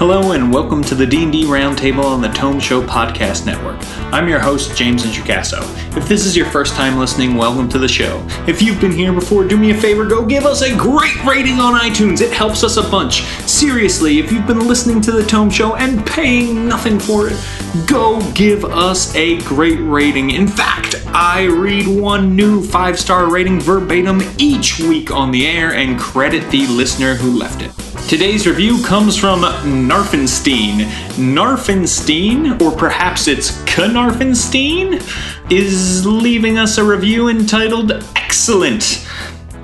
[0.00, 3.76] Hello and welcome to the D&D Roundtable on the Tome Show Podcast Network.
[4.14, 5.60] I'm your host, James Introcaso.
[5.94, 8.26] If this is your first time listening, welcome to the show.
[8.48, 11.60] If you've been here before, do me a favor, go give us a great rating
[11.60, 12.22] on iTunes.
[12.22, 13.24] It helps us a bunch.
[13.46, 17.38] Seriously, if you've been listening to the Tome Show and paying nothing for it,
[17.86, 20.30] go give us a great rating.
[20.30, 26.00] In fact, I read one new five-star rating verbatim each week on the air and
[26.00, 27.89] credit the listener who left it.
[28.10, 30.80] Today's review comes from Narfenstein.
[31.14, 35.00] Narfenstein, or perhaps it's Knarfenstein,
[35.48, 39.08] is leaving us a review entitled Excellent.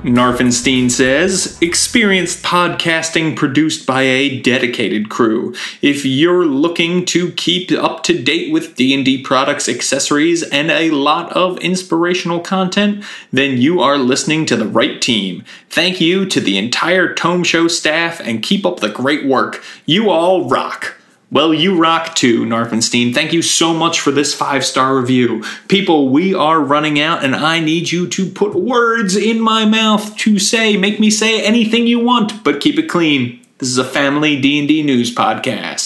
[0.07, 5.53] Narfenstein says, experienced podcasting produced by a dedicated crew.
[5.83, 11.33] If you're looking to keep up to date with D&D products, accessories, and a lot
[11.33, 15.43] of inspirational content, then you are listening to the right team.
[15.71, 19.61] Thank you to the entire Tome Show staff and keep up the great work.
[19.87, 20.95] You all rock.
[21.31, 23.13] Well, you rock too, Narfenstein.
[23.13, 25.43] Thank you so much for this five star review.
[25.69, 30.17] People, we are running out, and I need you to put words in my mouth
[30.19, 33.41] to say, make me say anything you want, but keep it clean.
[33.59, 35.86] This is a family D&D news podcast.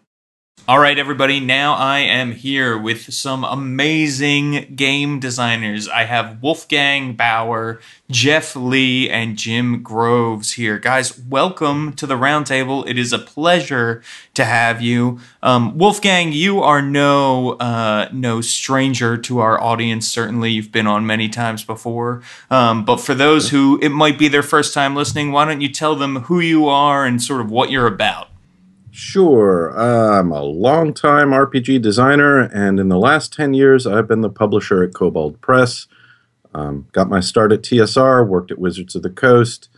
[0.66, 1.40] All right, everybody.
[1.40, 5.88] Now I am here with some amazing game designers.
[5.88, 7.80] I have Wolfgang Baur,
[8.10, 10.78] Jeff Lee, and Jim Groves here.
[10.78, 12.88] Guys, welcome to the roundtable.
[12.88, 14.02] It is a pleasure
[14.32, 15.20] to have you.
[15.42, 20.08] Um, Wolfgang, you are no uh, no stranger to our audience.
[20.08, 22.22] Certainly, you've been on many times before.
[22.50, 25.68] Um, but for those who it might be their first time listening, why don't you
[25.68, 28.28] tell them who you are and sort of what you're about?
[28.94, 29.76] Sure.
[29.76, 34.84] I'm a long-time RPG designer, and in the last 10 years, I've been the publisher
[34.84, 35.88] at Kobold Press.
[36.54, 39.68] Um, got my start at TSR, worked at Wizards of the Coast.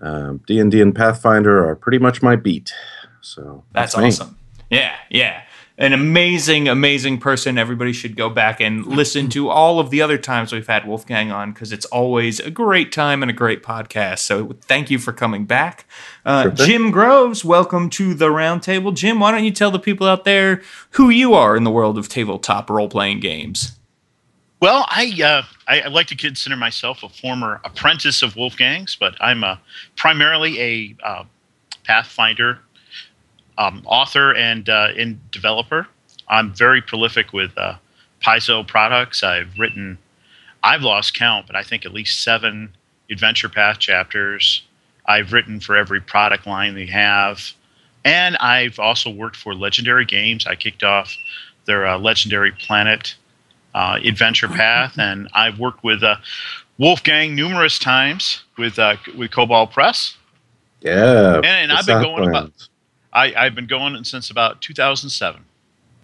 [0.00, 2.72] Um, D&D and Pathfinder are pretty much my beat.
[3.20, 4.38] So that's, that's awesome.
[4.70, 5.42] Yeah, yeah
[5.76, 7.58] an amazing, amazing person.
[7.58, 11.32] Everybody should go back and listen to all of the other times we've had Wolfgang
[11.32, 14.20] on because it's always a great time and a great podcast.
[14.20, 15.86] So thank you for coming back.
[16.24, 18.94] Uh, sure Jim Groves, welcome to the roundtable.
[18.94, 21.98] Jim, why don't you tell the people out there who you are in the world
[21.98, 23.76] of tabletop role playing games?
[24.60, 29.16] Well, I, uh, I, I like to consider myself a former apprentice of Wolfgang's, but
[29.20, 29.60] I'm a,
[29.96, 31.24] primarily a uh,
[31.82, 32.60] Pathfinder
[33.58, 35.86] um, author and uh, in developer.
[36.28, 37.76] I'm very prolific with uh,
[38.22, 39.22] Paizo products.
[39.22, 39.98] I've written,
[40.62, 42.74] I've lost count, but I think at least seven
[43.10, 44.62] Adventure Path chapters.
[45.06, 47.52] I've written for every product line they have.
[48.04, 50.46] And I've also worked for Legendary Games.
[50.46, 51.14] I kicked off
[51.66, 53.14] their uh, Legendary Planet
[53.74, 56.16] uh, Adventure Path, and I've worked with uh,
[56.78, 60.16] Wolfgang numerous times with uh, with Kobold Press.
[60.80, 62.52] Yeah, and, and I've been going about
[63.14, 65.44] I, I've been going since about 2007.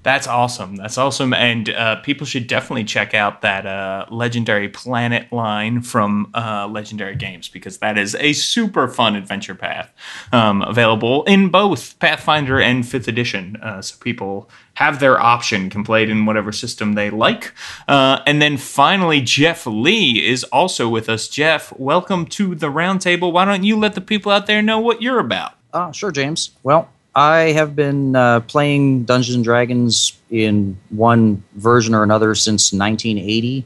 [0.03, 0.77] That's awesome.
[0.77, 1.35] That's awesome.
[1.35, 7.17] And uh, people should definitely check out that uh, Legendary Planet line from uh, Legendary
[7.17, 9.93] Games because that is a super fun adventure path
[10.33, 13.57] um, available in both Pathfinder and 5th edition.
[13.57, 17.53] Uh, so people have their option, can play it in whatever system they like.
[17.87, 21.29] Uh, and then finally, Jeff Lee is also with us.
[21.29, 23.31] Jeff, welcome to the roundtable.
[23.33, 25.57] Why don't you let the people out there know what you're about?
[25.75, 26.53] Uh, sure, James.
[26.63, 32.73] Well, I have been uh, playing Dungeons and Dragons in one version or another since
[32.73, 33.65] 1980.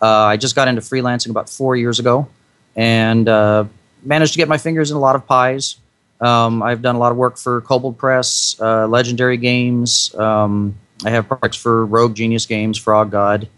[0.00, 2.28] Uh, I just got into freelancing about four years ago
[2.76, 3.64] and uh,
[4.04, 5.76] managed to get my fingers in a lot of pies.
[6.20, 10.14] Um, I've done a lot of work for Kobold Press, uh, Legendary Games.
[10.14, 13.48] Um, I have projects for Rogue Genius Games, Frog God.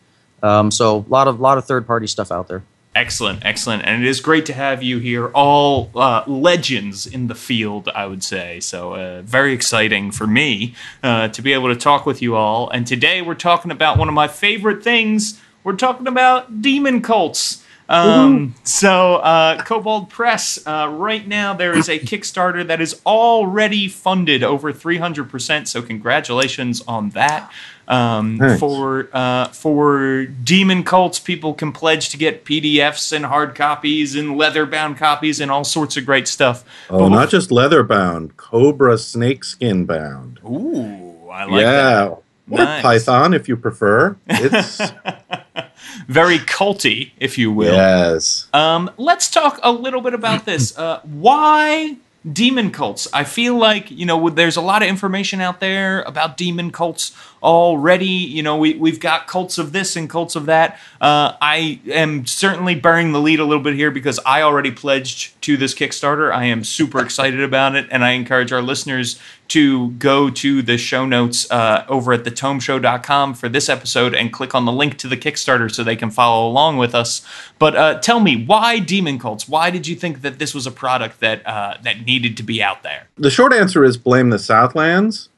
[0.43, 2.62] Um, so a lot of lot of third party stuff out there.
[2.96, 5.26] Excellent, excellent, and it is great to have you here.
[5.28, 8.58] All uh, legends in the field, I would say.
[8.60, 12.70] So uh, very exciting for me uh, to be able to talk with you all.
[12.70, 15.38] And today we're talking about one of my favorite things.
[15.62, 17.62] We're talking about demon cults.
[17.88, 23.88] Um, so, uh, Kobold Press, uh, right now there is a Kickstarter that is already
[23.88, 25.69] funded over 300%.
[25.69, 27.52] So, congratulations on that.
[27.88, 34.17] Um, for uh, for demon cults, people can pledge to get PDFs and hard copies
[34.17, 36.65] and leather bound copies and all sorts of great stuff.
[36.91, 40.41] Oh, But not just leather bound, cobra snakeskin bound.
[40.44, 41.73] Ooh, I like yeah.
[41.73, 42.09] that.
[42.49, 42.83] Or Nice.
[42.83, 44.17] python if you prefer.
[44.29, 44.79] It's
[46.09, 47.73] Very culty, if you will.
[47.75, 48.47] yes.
[48.53, 50.77] Um, let's talk a little bit about this.
[50.87, 51.97] Uh, why
[52.31, 53.09] demon cults?
[53.12, 57.12] I feel like you know there's a lot of information out there about demon cults
[57.46, 58.06] already.
[58.06, 60.78] You know, we we've got cults of this and cults of that.
[61.00, 65.40] Uh, I am certainly bearing the lead a little bit here because I already pledged
[65.43, 66.34] to this Kickstarter.
[66.34, 70.76] I am super excited about it, and I encourage our listeners to go to the
[70.76, 75.06] show notes uh, over at thetomeshow.com for this episode and click on the link to
[75.06, 77.25] the Kickstarter so they can follow along with us.
[77.60, 79.48] But uh, tell me, why demon cults?
[79.48, 82.60] Why did you think that this was a product that uh, that needed to be
[82.60, 83.06] out there?
[83.16, 85.28] The short answer is blame the Southlands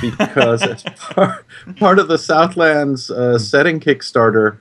[0.00, 1.44] because as part,
[1.76, 4.58] part of the Southlands uh, setting Kickstarter,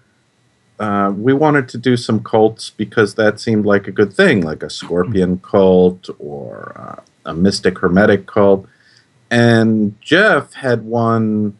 [0.80, 4.64] uh, we wanted to do some cults because that seemed like a good thing, like
[4.64, 8.66] a scorpion cult or uh, a mystic hermetic cult.
[9.30, 11.58] And Jeff had won,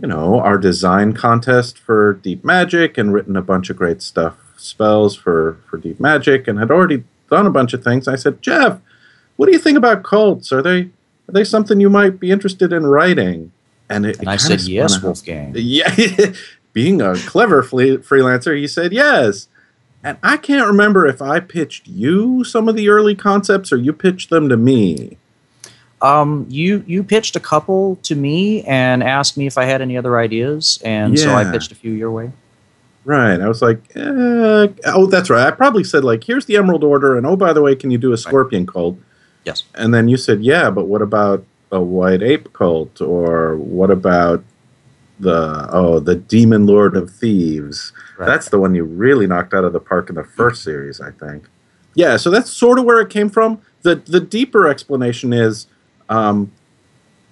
[0.00, 4.36] you know, our design contest for Deep Magic and written a bunch of great stuff,
[4.56, 8.08] spells for, for Deep Magic, and had already done a bunch of things.
[8.08, 8.80] I said, Jeff,
[9.36, 10.50] what do you think about cults?
[10.50, 10.90] Are they
[11.28, 13.52] are they something you might be interested in writing?
[13.88, 15.00] And, it, And it I said, yes.
[15.02, 15.52] Wolfgang.
[15.56, 15.94] Yeah,
[16.72, 19.48] being a clever fle- freelancer, he said yes.
[20.02, 23.92] And I can't remember if I pitched you some of the early concepts or you
[23.92, 25.16] pitched them to me.
[26.02, 29.96] Um, you you pitched a couple to me and asked me if I had any
[29.96, 32.30] other ideas, and so I pitched a few your way.
[33.06, 33.40] Right.
[33.40, 35.46] I was like, eh, oh, that's right.
[35.46, 37.98] I probably said, like, here's the Emerald Order, and oh, by the way, can you
[37.98, 38.98] do a scorpion cult?
[39.46, 39.62] Yes.
[39.76, 43.00] And then you said, yeah, but what about a white ape cult?
[43.00, 44.42] Or what about
[45.20, 47.92] the, oh, the Demon Lord of Thieves?
[48.18, 48.26] Right.
[48.26, 51.12] That's the one you really knocked out of the park in the first series, I
[51.12, 51.48] think.
[51.94, 53.62] Yeah, so that's sort of where it came from.
[53.82, 55.68] The, the deeper explanation is
[56.08, 56.50] um,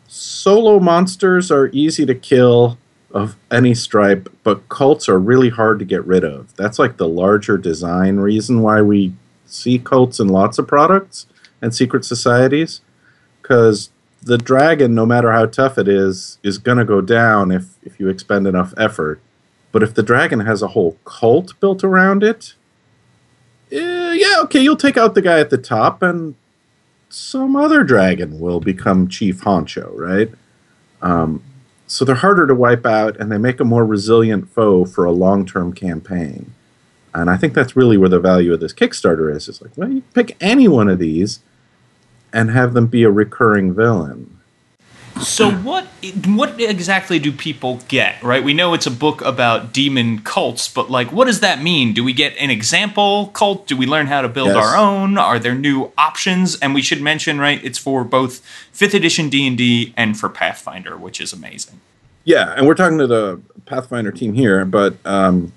[0.07, 2.79] solo monsters are easy to kill
[3.11, 6.55] of any stripe, but cults are really hard to get rid of.
[6.57, 9.15] That's like the larger design reason why we
[9.47, 11.27] see cults in lots of products
[11.65, 12.83] and secret societies.
[13.41, 13.91] Because
[14.23, 17.99] the dragon, no matter how tough it is, is going to go down if, if
[17.99, 19.21] you expend enough effort.
[19.73, 22.55] But if the dragon has a whole cult built around it,
[23.73, 26.35] eh, yeah, okay, you'll take out the guy at the top and
[27.09, 30.31] some other dragon will become chief honcho, right?
[31.03, 31.43] Um,
[31.87, 35.13] so they're harder to wipe out and they make a more resilient foe for a
[35.13, 36.55] long term campaign.
[37.13, 39.49] And I think that's really where the value of this Kickstarter is.
[39.49, 41.41] It's like, well, you pick any one of these
[42.35, 44.31] and have them be a recurring villain.
[45.23, 45.87] So what
[46.27, 48.21] what exactly do people get?
[48.21, 51.95] Right, we know it's a book about demon cults, but like, what does that mean?
[51.95, 53.69] Do we get an example cult?
[53.69, 54.57] Do we learn how to build Yes.
[54.57, 55.17] our own?
[55.17, 56.59] Are there new options?
[56.59, 58.41] And we should mention, right, it's for both
[58.73, 61.81] fifth edition D and D and for Pathfinder, which is amazing.
[62.25, 65.53] Yeah, and we're talking to the Pathfinder team here, but um,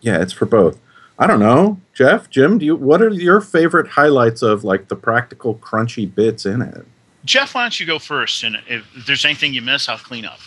[0.00, 0.78] yeah, it's for both.
[1.20, 2.58] I don't know, Jeff, Jim.
[2.58, 2.74] Do you?
[2.74, 6.86] What are your favorite highlights of like the practical crunchy bits in it?
[7.24, 8.42] Jeff, why don't you go first?
[8.42, 10.40] And if there's anything you miss, I'll clean up.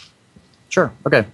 [0.70, 0.92] Sure.
[1.06, 1.26] Okay.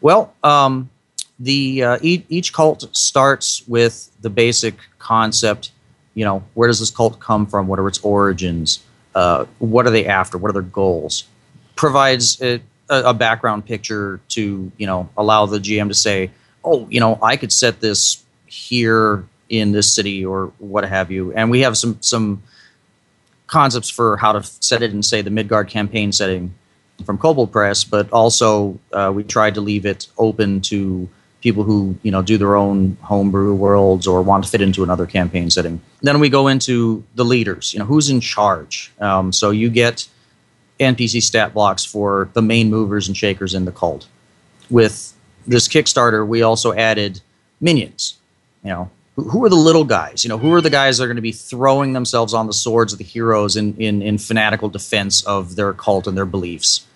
[0.00, 0.90] Well, um,
[1.38, 5.70] the uh, each, each cult starts with the basic concept.
[6.14, 7.68] You know, where does this cult come from?
[7.68, 8.80] What are its origins?
[9.18, 10.38] uh, what are they after?
[10.38, 11.24] What are their goals?
[11.74, 16.30] Provides a, a background picture to you know allow the GM to say,
[16.64, 21.32] oh, you know, I could set this here in this city or what have you.
[21.32, 22.42] And we have some some
[23.46, 26.54] concepts for how to set it in, say, the Midgard campaign setting
[27.04, 31.08] from Kobold Press, but also uh, we tried to leave it open to
[31.40, 35.06] people who you know do their own homebrew worlds or want to fit into another
[35.06, 35.80] campaign setting.
[36.02, 37.72] Then we go into the leaders.
[37.72, 38.92] You know, who's in charge?
[39.00, 40.08] Um, so you get
[40.80, 44.06] NPC stat blocks for the main movers and shakers in the cult.
[44.70, 45.14] With
[45.46, 47.20] this Kickstarter, we also added
[47.60, 48.17] minions.
[48.62, 50.24] You know, who are the little guys?
[50.24, 52.52] You know, who are the guys that are going to be throwing themselves on the
[52.52, 56.86] swords of the heroes in, in, in fanatical defense of their cult and their beliefs?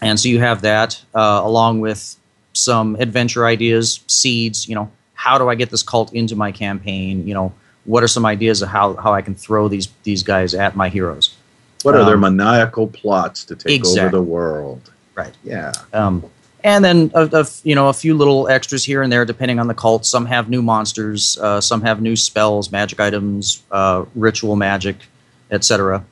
[0.00, 2.16] And so you have that, uh, along with
[2.52, 4.68] some adventure ideas, seeds.
[4.68, 7.26] You know, how do I get this cult into my campaign?
[7.26, 7.54] You know,
[7.84, 10.88] what are some ideas of how, how I can throw these these guys at my
[10.88, 11.34] heroes?
[11.82, 14.00] What are um, their maniacal plots to take exactly.
[14.00, 14.90] over the world?
[15.14, 15.34] Right.
[15.44, 15.72] Yeah.
[15.92, 16.24] Um,
[16.64, 19.66] and then a, a, you know a few little extras here and there depending on
[19.66, 20.06] the cult.
[20.06, 24.96] Some have new monsters uh, some have new spells magic items uh, ritual magic
[25.50, 26.04] etc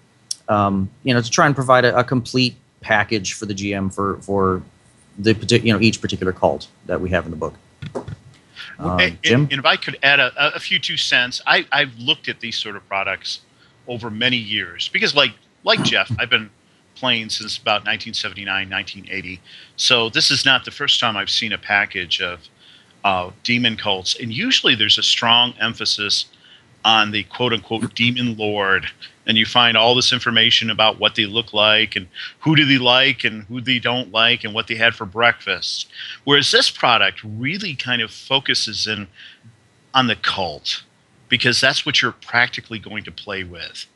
[0.49, 4.19] um, you know to try and provide a, a, complete package for the gm for
[4.19, 4.63] for
[5.19, 5.33] the
[5.63, 7.55] you know each particular cult that we have in the book.
[8.79, 9.49] Um, and, Jim?
[9.51, 12.59] And, if I could add a, a few two cents, I, I've looked at these
[12.59, 13.41] sort of products
[13.87, 15.33] over many years because, like
[15.63, 16.51] like Jeff, I've been
[16.95, 19.41] playing since about 1979, 1980.
[19.77, 22.41] So this is not the first time I've seen a package of
[23.05, 26.27] uh, demon cults, and usually there's a strong emphasis
[26.85, 28.87] on the quote unquote demon lord
[29.27, 32.07] and you find all this information about what they look like and
[32.41, 35.89] who do they like and who they don't like and what they had for breakfast
[36.25, 39.07] whereas this product really kind of focuses in
[39.95, 40.83] on the cult
[41.29, 43.87] because that's what you're practically going to play with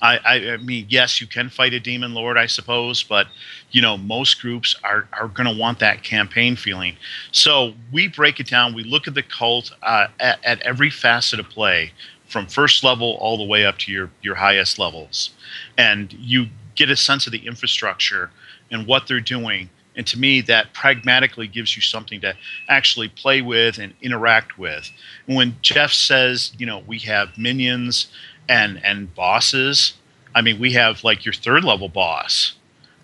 [0.00, 3.26] I, I, I mean, yes, you can fight a demon lord, I suppose, but
[3.70, 6.96] you know, most groups are are going to want that campaign feeling.
[7.32, 8.74] So we break it down.
[8.74, 11.92] We look at the cult uh, at, at every facet of play,
[12.26, 15.30] from first level all the way up to your your highest levels,
[15.76, 18.30] and you get a sense of the infrastructure
[18.70, 19.68] and what they're doing.
[19.96, 22.36] And to me, that pragmatically gives you something to
[22.68, 24.92] actually play with and interact with.
[25.26, 28.06] When Jeff says, you know, we have minions
[28.48, 29.94] and and bosses.
[30.34, 32.54] I mean, we have like your third level boss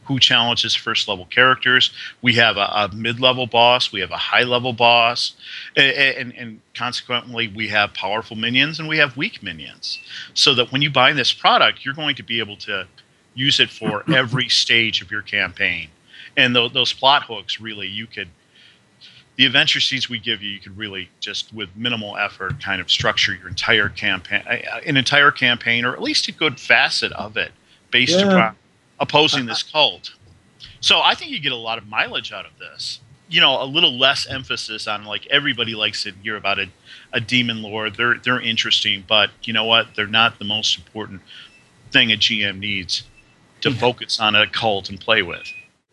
[0.04, 1.90] who challenges first level characters.
[2.22, 3.92] We have a, a mid level boss.
[3.92, 5.34] We have a high level boss,
[5.76, 10.00] and, and, and, consequently, we have powerful minions and we have weak minions.
[10.34, 12.86] So that when you buy this product, you're going to be able to
[13.34, 15.88] use it for every stage of your campaign.
[16.36, 18.28] And th- those plot hooks, really, you could
[19.36, 22.90] the adventure seeds we give you, you could really just with minimal effort kind of
[22.90, 24.42] structure your entire campaign,
[24.86, 27.52] an entire campaign, or at least a good facet of it
[27.90, 28.26] based yeah.
[28.26, 28.56] upon
[29.00, 30.14] opposing this cult.
[30.80, 33.00] So I think you get a lot of mileage out of this.
[33.28, 36.66] You know, a little less emphasis on like everybody likes to hear about a,
[37.12, 37.96] a demon lord.
[37.96, 39.88] They're they're interesting, but you know what?
[39.96, 41.22] They're not the most important
[41.90, 43.02] thing a GM needs
[43.62, 45.50] to focus on a cult and play with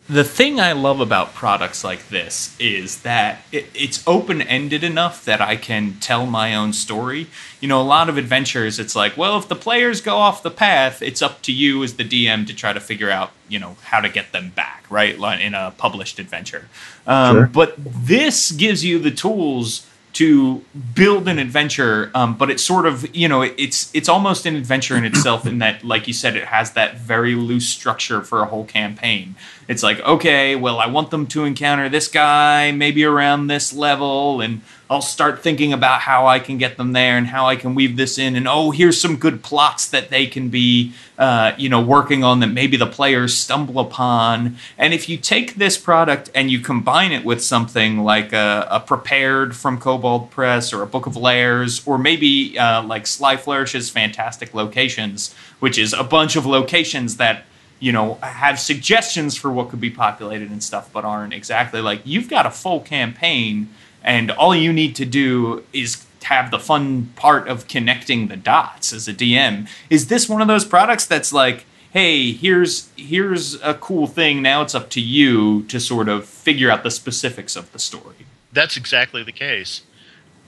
[0.10, 5.24] the thing I love about products like this is that it, it's open ended enough
[5.26, 7.28] that I can tell my own story.
[7.60, 10.52] You know, a lot of adventures, it's like, well, if the players go off the
[10.52, 13.78] path, it's up to you as the DM to try to figure out, you know,
[13.84, 15.16] how to get them back, right?
[15.40, 16.68] In a published adventure.
[17.08, 17.48] Um, sure.
[17.48, 20.64] But this gives you the tools to
[20.94, 24.98] build an adventure um, but it's sort of you know it's it's almost an adventure
[24.98, 28.46] in itself in that like you said it has that very loose structure for a
[28.46, 29.36] whole campaign.
[29.68, 34.42] It's like okay well i want them to encounter this guy maybe around this level
[34.42, 34.62] and
[34.92, 37.96] I'll start thinking about how I can get them there and how I can weave
[37.96, 38.36] this in.
[38.36, 42.42] And oh, here's some good plots that they can be, uh, you know, working on
[42.42, 44.58] that maybe the players stumble upon.
[44.78, 48.82] And if you take this product and you combine it with something like a, a
[48.82, 53.90] prepared from Kobold Press or a Book of Lairs, or maybe uh, like Sly Flourish's
[53.90, 57.46] Fantastic Locations, which is a bunch of locations that
[57.80, 62.00] you know have suggestions for what could be populated and stuff but aren't exactly like
[62.04, 63.68] you've got a full campaign
[64.04, 68.94] and all you need to do is have the fun part of connecting the dots
[68.94, 69.68] as a DM.
[69.90, 74.42] Is this one of those products that's like, hey, here's here's a cool thing.
[74.42, 78.26] Now it's up to you to sort of figure out the specifics of the story.
[78.54, 79.82] That's exactly the case.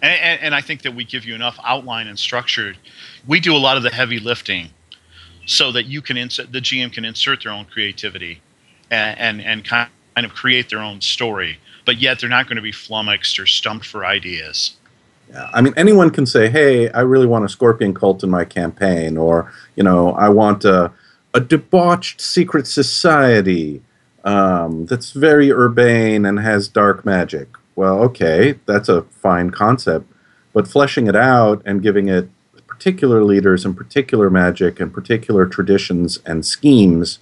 [0.01, 2.75] And, and, and I think that we give you enough outline and structure.
[3.27, 4.69] We do a lot of the heavy lifting
[5.45, 8.41] so that you can insert the GM can insert their own creativity
[8.89, 12.61] and, and, and kind of create their own story but yet they're not going to
[12.61, 14.75] be flummoxed or stumped for ideas.
[15.29, 18.45] Yeah, I mean, anyone can say, "Hey, I really want a scorpion cult in my
[18.45, 20.91] campaign," or you know, "I want a
[21.33, 23.81] a debauched secret society
[24.23, 27.49] um, that's very urbane and has dark magic.
[27.75, 30.05] Well, okay, that's a fine concept,
[30.53, 32.29] but fleshing it out and giving it
[32.67, 37.19] particular leaders and particular magic and particular traditions and schemes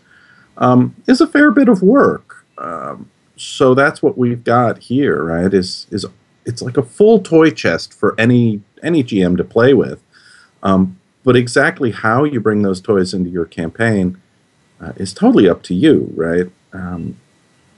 [0.58, 2.46] um, is a fair bit of work.
[2.58, 3.10] Um,
[3.42, 5.52] so that's what we've got here, right?
[5.54, 6.06] Is is
[6.46, 10.02] it's like a full toy chest for any any GM to play with.
[10.64, 14.22] Um, but exactly how you bring those toys into your campaign
[14.80, 16.52] uh, is totally up to you, right?
[16.72, 17.20] Um,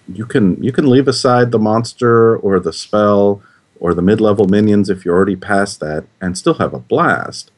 [0.07, 3.41] you can you can leave aside the monster or the spell
[3.79, 7.51] or the mid-level minions if you're already past that and still have a blast.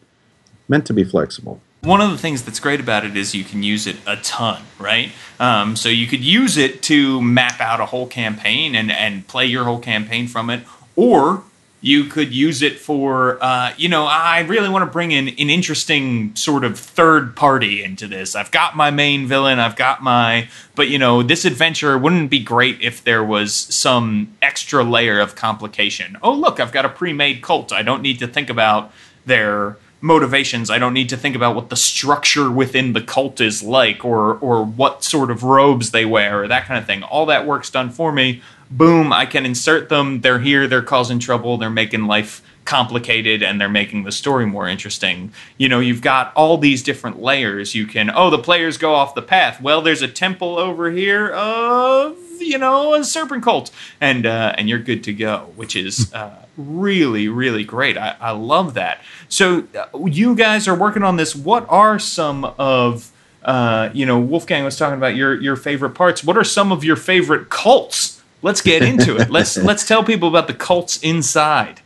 [0.67, 3.61] Meant to be flexible one of the things that's great about it is you can
[3.61, 5.11] use it a ton, right?
[5.39, 9.45] Um, so you could use it to map out a whole campaign and, and play
[9.45, 10.63] your whole campaign from it,
[10.95, 11.43] or
[11.81, 15.49] you could use it for, uh, you know, I really want to bring in an
[15.51, 18.35] interesting sort of third party into this.
[18.35, 22.39] I've got my main villain, I've got my, but you know, this adventure wouldn't be
[22.39, 26.17] great if there was some extra layer of complication.
[26.23, 27.71] Oh, look, I've got a pre made cult.
[27.71, 28.91] I don't need to think about
[29.27, 30.69] their motivations.
[30.69, 34.37] I don't need to think about what the structure within the cult is like or
[34.37, 37.01] or what sort of robes they wear or that kind of thing.
[37.01, 38.41] All that work's done for me.
[38.69, 40.21] Boom, I can insert them.
[40.21, 44.67] They're here, they're causing trouble, they're making life complicated and they're making the story more
[44.67, 45.31] interesting.
[45.57, 47.73] You know, you've got all these different layers.
[47.73, 49.59] You can oh, the players go off the path.
[49.59, 54.69] Well, there's a temple over here of you know a serpent cult, and uh, and
[54.69, 57.97] you're good to go, which is uh, really really great.
[57.97, 59.01] I, I love that.
[59.29, 61.35] So uh, you guys are working on this.
[61.35, 63.11] What are some of
[63.43, 66.23] uh, you know Wolfgang was talking about your your favorite parts.
[66.23, 68.23] What are some of your favorite cults?
[68.41, 69.29] Let's get into it.
[69.29, 71.81] let's let's tell people about the cults inside.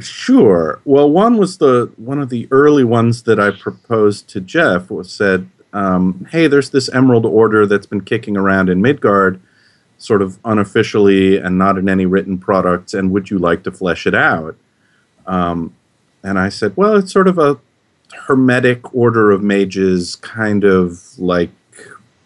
[0.00, 0.80] Sure.
[0.84, 5.12] Well, one was the one of the early ones that I proposed to Jeff was
[5.12, 9.40] said, um, "Hey, there's this Emerald Order that's been kicking around in Midgard
[10.02, 14.06] sort of unofficially and not in any written products, and would you like to flesh
[14.06, 14.56] it out?
[15.26, 15.74] Um,
[16.24, 17.58] and I said, well, it's sort of a
[18.26, 21.50] hermetic order of mages, kind of like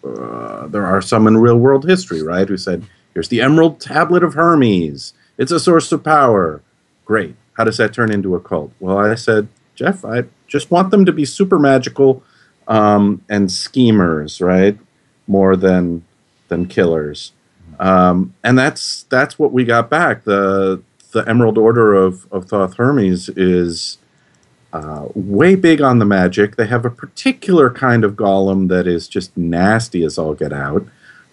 [0.05, 2.49] uh, there are some in real world history, right?
[2.49, 5.13] Who said, here's the Emerald Tablet of Hermes.
[5.37, 6.63] It's a source of power.
[7.05, 7.37] Great.
[7.55, 8.73] How does that turn into a cult?
[8.81, 12.23] Well, I said, Jeff, I just want them to be super magical
[12.69, 14.79] um, and schemers, right?
[15.27, 16.05] More than
[16.49, 17.33] than killers.
[17.79, 20.25] Um, and that's that's what we got back.
[20.25, 23.99] The the Emerald Order of, of Thoth Hermes is
[24.73, 26.57] uh, way big on the magic.
[26.57, 30.87] They have a particular kind of golem that is just nasty as all get out.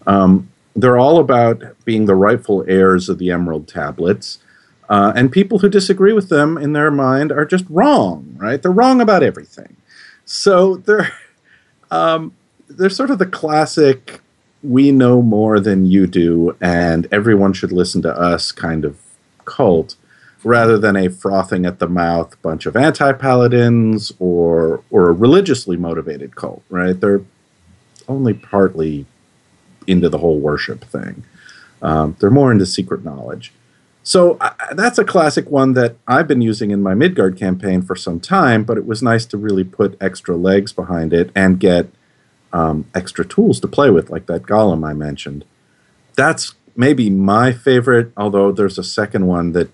[0.08, 4.40] Um, they're all about being the rightful heirs of the Emerald Tablets.
[4.90, 8.62] Uh, and people who disagree with them in their mind are just wrong, right?
[8.62, 9.76] They're wrong about everything.
[10.26, 11.12] So they're
[11.92, 12.34] um,
[12.70, 14.22] they're sort of the classic
[14.64, 18.98] we know more than you do, and everyone should listen to us kind of
[19.46, 19.96] cult,
[20.44, 25.78] rather than a frothing at the mouth bunch of anti paladins or or a religiously
[25.78, 26.64] motivated cult.
[26.70, 27.00] Right?
[27.00, 27.22] They're
[28.08, 29.06] only partly
[29.86, 31.24] into the whole worship thing.
[31.82, 33.52] Um, they're more into secret knowledge.
[34.04, 37.96] So uh, that's a classic one that I've been using in my Midgard campaign for
[37.96, 41.90] some time, but it was nice to really put extra legs behind it and get
[42.54, 45.44] um, extra tools to play with, like that golem I mentioned.
[46.16, 49.70] That's maybe my favorite, although there's a second one that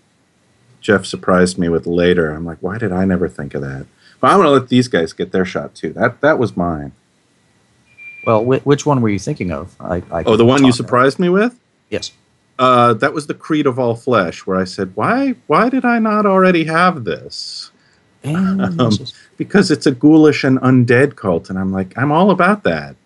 [0.81, 2.31] Jeff surprised me with later.
[2.31, 3.85] I'm like, why did I never think of that?
[4.19, 5.93] But I'm going to let these guys get their shot too.
[5.93, 6.93] That that was mine.
[8.25, 9.75] Well, wh- which one were you thinking of?
[9.79, 11.59] I, I oh, the one you surprised me with?
[11.89, 12.11] Yes.
[12.57, 15.35] Uh, that was the Creed of All Flesh, where I said, "Why?
[15.47, 17.71] Why did I not already have this?"
[18.25, 18.59] Um,
[19.39, 22.97] because it's a ghoulish and undead cult, and I'm like, I'm all about that.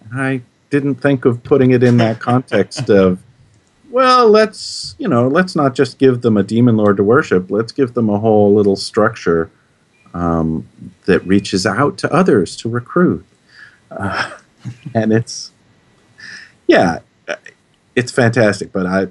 [0.00, 3.18] And I didn't think of putting it in that context of,
[3.90, 7.50] well, let's you know, let's not just give them a demon lord to worship.
[7.50, 9.50] Let's give them a whole little structure
[10.14, 10.68] um,
[11.06, 13.26] that reaches out to others to recruit,
[13.90, 14.30] uh,
[14.94, 15.50] and it's
[16.68, 17.00] yeah,
[17.96, 18.70] it's fantastic.
[18.72, 19.08] But I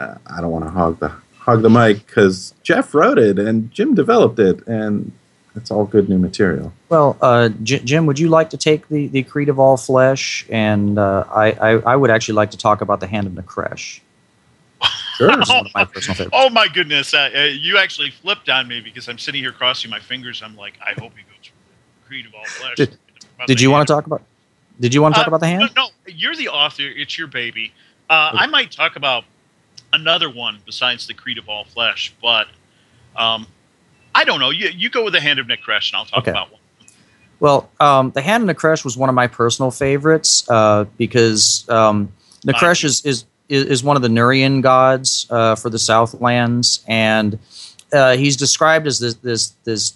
[0.00, 3.70] uh, I don't want to hog the hog the mic because Jeff wrote it and
[3.70, 5.12] Jim developed it, and
[5.58, 6.72] it's all good new material.
[6.88, 10.46] Well, uh, J- Jim, would you like to take the, the Creed of All Flesh?
[10.48, 14.00] And uh, I, I, I, would actually like to talk about the Hand of Nakresh.
[15.16, 15.32] Sure.
[15.48, 15.86] oh, my
[16.32, 17.12] oh, my goodness.
[17.12, 20.42] Uh, uh, you actually flipped on me because I'm sitting here crossing my fingers.
[20.44, 21.50] I'm like, I hope he goes
[22.06, 22.76] Creed of All Flesh.
[22.76, 22.96] Did,
[23.46, 24.22] did you want to talk about
[24.78, 25.70] Did you want to talk uh, about the hand?
[25.74, 26.84] No, you're the author.
[26.84, 27.72] It's your baby.
[28.08, 28.44] Uh, okay.
[28.44, 29.24] I might talk about
[29.92, 32.46] another one besides the Creed of All Flesh, but
[33.16, 33.46] um,
[34.14, 34.50] I don't know.
[34.50, 36.30] You, you go with the Hand of Nakresh, and I'll talk okay.
[36.30, 36.60] about one.
[37.40, 42.12] Well, um, the Hand of Nakresh was one of my personal favorites uh, because um,
[42.44, 47.38] is, is is one of the Nurian gods uh, for the Southlands, and
[47.92, 49.94] uh, he's described as this this this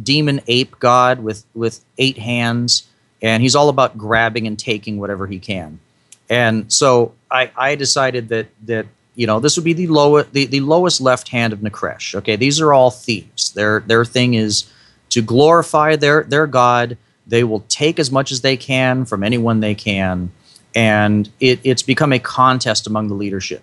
[0.00, 2.86] demon ape god with with eight hands,
[3.22, 5.80] and he's all about grabbing and taking whatever he can.
[6.28, 8.86] And so I, I decided that that
[9.16, 12.14] you know this would be the lowest the, the lowest left hand of Nakresh.
[12.14, 13.50] Okay, these are all thieves.
[13.50, 14.70] Their their thing is
[15.08, 16.96] to glorify their their god.
[17.26, 20.30] They will take as much as they can from anyone they can,
[20.76, 23.62] and it, it's become a contest among the leadership.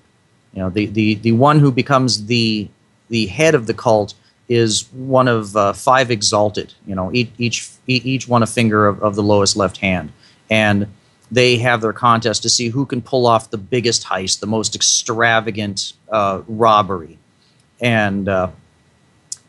[0.54, 2.68] You know, the the the one who becomes the
[3.10, 4.16] the head of the cult
[4.50, 6.74] is one of uh, five exalted.
[6.88, 10.12] You know, each each each one a finger of, of the lowest left hand,
[10.50, 10.88] and
[11.34, 14.76] they have their contest to see who can pull off the biggest heist, the most
[14.76, 17.18] extravagant uh, robbery,
[17.82, 18.50] and uh,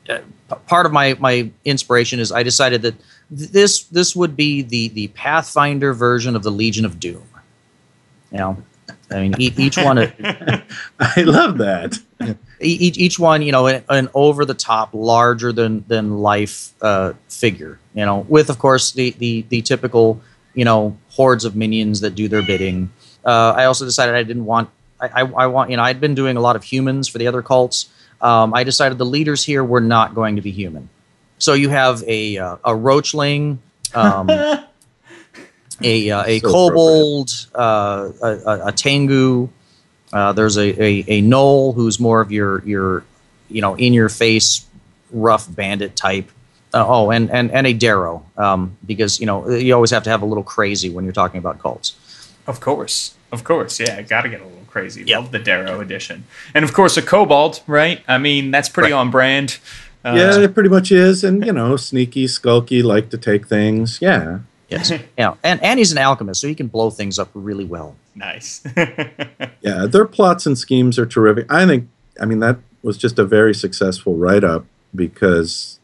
[0.09, 0.19] uh
[0.67, 2.95] part of my my inspiration is I decided that
[3.31, 7.25] this this would be the the Pathfinder version of the Legion of Doom.
[8.31, 8.57] You know,
[9.11, 9.99] I mean, each one.
[9.99, 10.13] Of,
[11.01, 11.99] I love that.
[12.61, 17.13] Each, each one, you know, an, an over the top, larger than than life uh,
[17.29, 17.79] figure.
[17.95, 20.21] You know, with of course the the the typical,
[20.55, 22.91] you know, hordes of minions that do their bidding.
[23.25, 24.69] Uh, I also decided I didn't want.
[25.01, 27.27] I, I, I, want you know I'd been doing a lot of humans for the
[27.27, 27.89] other cults.
[28.21, 30.89] Um, I decided the leaders here were not going to be human.
[31.39, 33.61] So you have a uh, a roachling.
[33.95, 34.29] Um,
[35.83, 39.49] a uh, a so kobold, uh, a, a, a, tengu.
[40.13, 43.05] Uh, there's a, a a gnoll who's more of your your
[43.49, 44.67] you know in your face
[45.11, 46.31] rough bandit type.
[46.75, 50.11] Uh, oh, and and and a Derro, um, because you know you always have to
[50.11, 51.97] have a little crazy when you're talking about cults.
[52.47, 55.05] Of course, of course, yeah, got to get a little crazy.
[55.05, 55.21] Yep.
[55.21, 58.03] Love the Derro edition, and of course a Kobold, right?
[58.09, 58.99] I mean that's pretty right.
[58.99, 59.59] on brand.
[60.05, 64.01] Uh, yeah, it pretty much is, and you know, sneaky, skulky, like to take things.
[64.03, 64.93] Yeah, Yes.
[65.19, 65.35] yeah.
[65.43, 67.97] And, and he's an alchemist, so he can blow things up really well.
[68.15, 68.63] Nice.
[69.61, 71.51] yeah, their plots and schemes are terrific.
[71.51, 71.89] I think,
[72.21, 75.79] I mean, that was just a very successful write up because,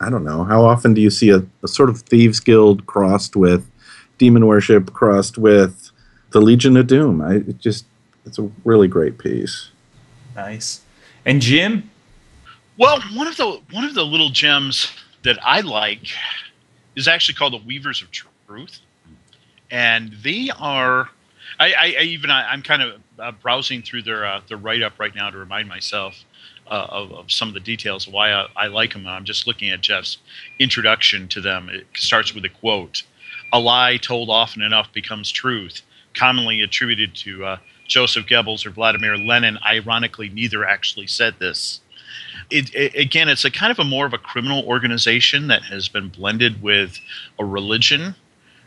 [0.00, 3.36] I don't know, how often do you see a, a sort of Thieves Guild crossed
[3.36, 3.70] with
[4.18, 5.90] demon worship, crossed with
[6.30, 7.22] the Legion of Doom?
[7.22, 7.86] I it just,
[8.26, 9.70] it's a really great piece.
[10.34, 10.82] Nice.
[11.24, 11.90] And Jim?
[12.76, 14.90] Well, one of the one of the little gems
[15.22, 16.08] that I like
[16.96, 18.80] is actually called the Weavers of Truth,
[19.70, 21.08] and they are.
[21.60, 24.82] I, I, I even I, am kind of uh, browsing through their uh, their write
[24.82, 26.24] up right now to remind myself
[26.70, 29.06] uh, of, of, some of the details of why I, I like them.
[29.06, 30.18] I'm just looking at Jeff's
[30.58, 31.68] introduction to them.
[31.68, 33.02] It starts with a quote:
[33.52, 35.82] "A lie told often enough becomes truth."
[36.14, 37.56] Commonly attributed to uh,
[37.88, 39.58] Joseph Goebbels or Vladimir Lenin.
[39.66, 41.80] Ironically, neither actually said this
[42.50, 45.88] it, it, again, it's a kind of a more of a criminal organization that has
[45.88, 46.98] been blended with
[47.38, 48.14] a religion.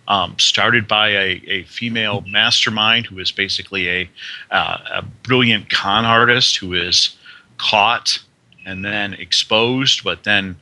[0.10, 4.10] Um, started by a, a, female mastermind who is basically a,
[4.50, 7.17] uh, a brilliant con artist who is
[7.58, 8.20] caught
[8.66, 10.58] and then exposed, but then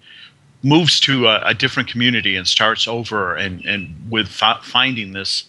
[0.64, 5.46] moves to a, a different community and starts over and, and with fi- finding this,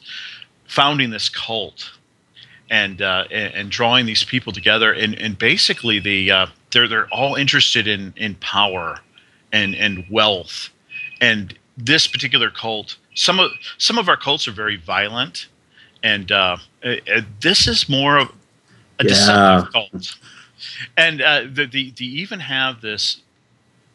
[0.67, 1.91] founding this cult
[2.71, 4.93] and, uh, and, and drawing these people together.
[4.93, 9.01] And, and basically the, uh, they're they're all interested in in power
[9.53, 10.69] and and wealth
[11.21, 15.47] and this particular cult some of some of our cults are very violent
[16.03, 18.29] and uh, uh, uh this is more of
[18.99, 19.09] a yeah.
[19.09, 20.19] deceptive cult
[20.97, 23.23] and uh, the, the, they even have this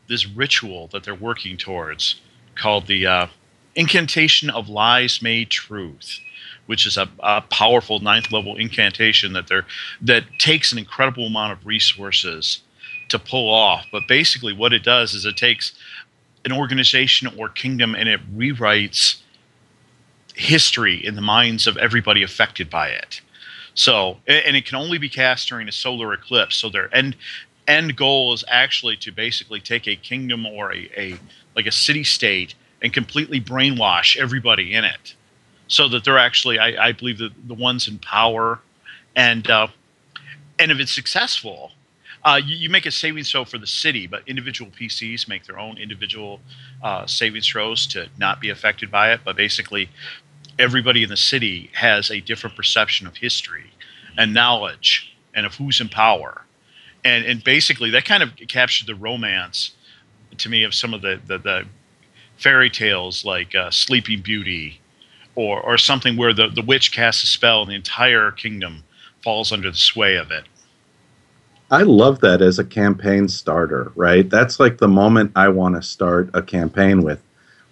[0.08, 2.20] this ritual that they're working towards
[2.56, 3.28] called the uh,
[3.76, 6.20] incantation of lies made truth
[6.66, 9.66] which is a, a, powerful ninth level incantation that they're
[10.02, 12.62] that takes an incredible amount of resources
[13.10, 13.86] to pull off.
[13.92, 15.74] But basically, what it does is it takes
[16.46, 19.22] an organization or kingdom and it rewrites
[20.34, 23.22] history in the minds of everybody affected by it.
[23.82, 26.56] So, and it can only be cast during a solar eclipse.
[26.58, 27.16] So their end
[27.68, 31.18] end goal is actually to basically take a kingdom or a, a
[31.56, 35.16] like a city state and completely brainwash everybody in it
[35.68, 38.60] so that they're actually, I, I believe, the, the ones in power.
[39.16, 39.70] And uh,
[40.60, 41.72] and if it's successful,
[42.24, 45.58] uh, you, you, make a savings throw for the city, but individual PCs make their
[45.58, 46.40] own individual
[46.84, 49.22] uh, savings throws to not be affected by it.
[49.26, 49.90] But basically,
[50.62, 53.72] everybody in the city has a different perception of history
[54.18, 56.44] and knowledge and of who's in power.
[57.04, 59.72] And, and basically, that kind of captured the romance
[60.38, 61.66] to me of some of the, the, the
[62.38, 64.80] fairy tales like uh, Sleeping Beauty
[65.36, 68.84] or or something where the, the witch casts a spell and the entire kingdom
[69.24, 70.44] falls under the sway of it.
[71.72, 74.30] I love that as a campaign starter, right?
[74.30, 77.22] That's like the moment I want to start a campaign with.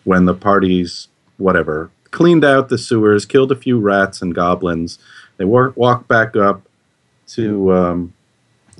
[0.05, 4.99] when the parties, whatever, cleaned out the sewers, killed a few rats and goblins.
[5.37, 6.61] They walk, walk back up
[7.29, 8.13] to um,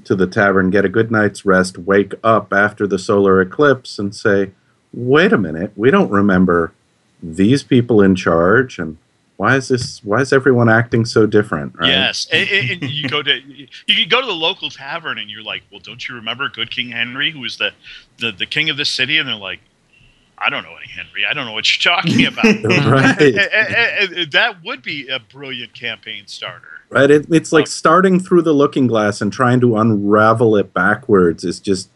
[0.06, 4.16] to the tavern, get a good night's rest, wake up after the solar eclipse, and
[4.16, 4.52] say,
[4.94, 6.74] "Wait a minute, we don't remember
[7.22, 8.98] these people in charge, and
[9.38, 10.04] why is this?
[10.04, 11.90] Why is everyone acting so different?" Right?
[11.90, 12.50] Yes, and-
[12.84, 13.40] and you go to
[13.88, 16.90] you go to the local tavern and you're like, well, don't you remember Good King
[16.92, 17.72] Henry, who was the
[18.18, 19.18] the, the king of the city?
[19.18, 19.60] And they're like,
[20.42, 21.26] I don't know any Henry.
[21.30, 22.44] I don't know what you're talking about.
[22.64, 23.22] right.
[23.22, 26.68] And- and- and that would be a brilliant campaign starter.
[26.90, 27.10] Right.
[27.12, 31.60] It, it's like starting through the looking glass and trying to unravel it backwards is
[31.60, 31.90] just.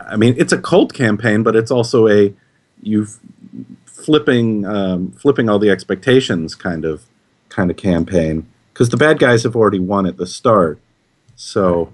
[0.00, 2.32] I mean, it's a cult campaign, but it's also a
[2.82, 3.18] you've
[3.86, 7.04] flipping um, flipping all the expectations kind of
[7.48, 10.78] kind of campaign because the bad guys have already won at the start.
[11.36, 11.92] So,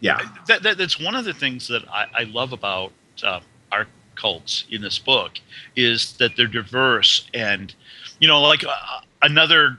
[0.00, 3.40] yeah, that, that that's one of the things that I, I love about uh,
[3.72, 5.32] our cults in this book
[5.76, 7.74] is that they're diverse and
[8.20, 9.78] you know like uh, another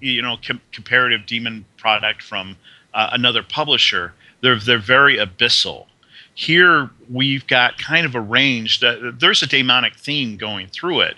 [0.00, 2.56] you know com- comparative demon product from
[2.94, 5.86] uh, another publisher they're they're very abyssal.
[6.34, 11.16] Here we've got kind of a range that there's a demonic theme going through it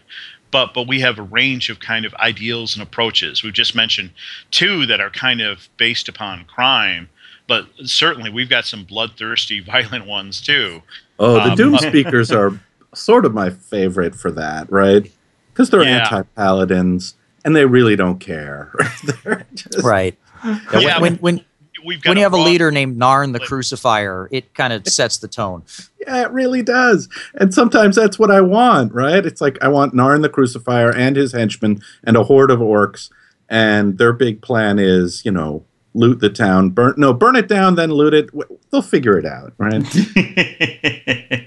[0.51, 3.42] but but we have a range of kind of ideals and approaches.
[3.42, 4.11] We've just mentioned
[4.51, 7.09] two that are kind of based upon crime
[7.48, 10.82] but certainly we've got some bloodthirsty violent ones too
[11.18, 12.61] Oh, the Um, Doom Speakers are
[12.94, 15.11] sort of my favorite for that, right?
[15.52, 16.04] Because they're Yeah.
[16.04, 18.72] anti paladins and they really don't care.
[19.54, 20.16] Just- Right.
[20.44, 21.44] Yeah, when- Yeah, when when,
[21.84, 25.16] we've got when you have a leader named Narn the Crucifier, it kind of sets
[25.18, 25.62] the tone.
[26.00, 27.08] Yeah, it really does.
[27.34, 29.24] And sometimes that's what I want, right?
[29.26, 33.11] It's like I want Narn the Crucifier and his henchmen and a horde of orcs,
[33.48, 37.74] and their big plan is, you know, loot the town, burn no, burn it down,
[37.74, 38.31] then loot it.
[38.70, 39.83] They'll figure it out, right?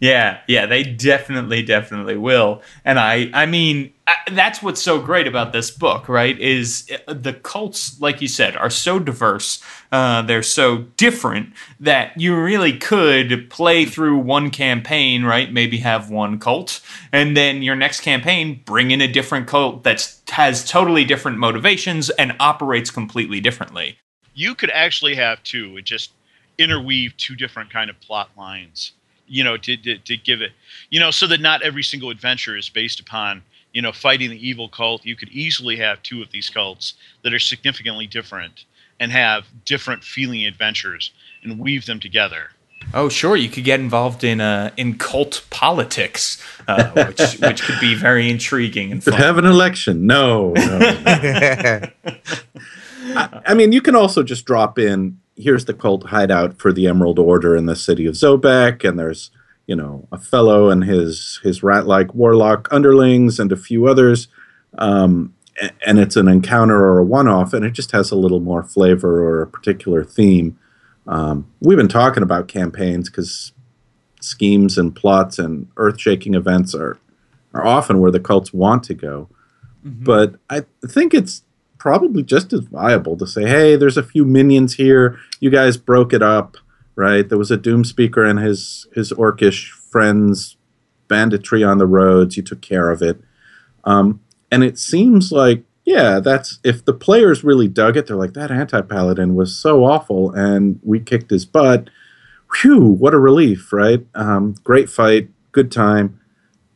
[0.00, 2.62] yeah, yeah, they definitely, definitely will.
[2.84, 3.92] And I, I mean,
[4.32, 6.38] that's what's so great about this book, right?
[6.38, 9.62] Is uh, the cults, like you said, are so diverse.
[9.92, 15.52] Uh, they're so different that you really could play through one campaign, right?
[15.52, 16.80] Maybe have one cult,
[17.12, 22.10] and then your next campaign bring in a different cult that has totally different motivations
[22.10, 23.98] and operates completely differently.
[24.34, 26.12] you could actually have two and just
[26.58, 28.92] interweave two different kind of plot lines
[29.26, 30.52] you know to, to, to give it
[30.90, 34.48] you know so that not every single adventure is based upon you know fighting the
[34.48, 38.64] evil cult you could easily have two of these cults that are significantly different
[39.00, 42.50] and have different feeling adventures and weave them together
[42.94, 43.36] Oh, sure.
[43.36, 48.28] You could get involved in uh, in cult politics, uh, which which could be very
[48.30, 49.14] intriguing and fun.
[49.14, 50.06] have an election.
[50.06, 50.92] No, no.
[53.14, 55.18] I, I mean, you can also just drop in.
[55.36, 59.30] Here's the cult hideout for the Emerald Order in the city of Zobeck, and there's
[59.66, 64.28] you know a fellow and his his rat-like warlock underlings and a few others,
[64.78, 65.34] um,
[65.86, 69.22] and it's an encounter or a one-off, and it just has a little more flavor
[69.22, 70.58] or a particular theme.
[71.06, 73.52] Um, we've been talking about campaigns because
[74.20, 76.98] schemes and plots and earth-shaking events are
[77.54, 79.28] are often where the cults want to go.
[79.84, 81.42] But I think it's
[81.76, 85.18] probably just as viable to say, hey, there's a few minions here.
[85.40, 86.56] You guys broke it up,
[86.94, 87.28] right?
[87.28, 90.56] There was a Doom Speaker and his his orcish friends,
[91.08, 92.36] banditry on the roads.
[92.36, 93.20] You took care of it.
[93.84, 98.34] Um, and it seems like, yeah, that's if the players really dug it, they're like,
[98.34, 101.90] that anti paladin was so awful and we kicked his butt.
[102.60, 104.06] Whew, what a relief, right?
[104.14, 106.20] Um, great fight, good time.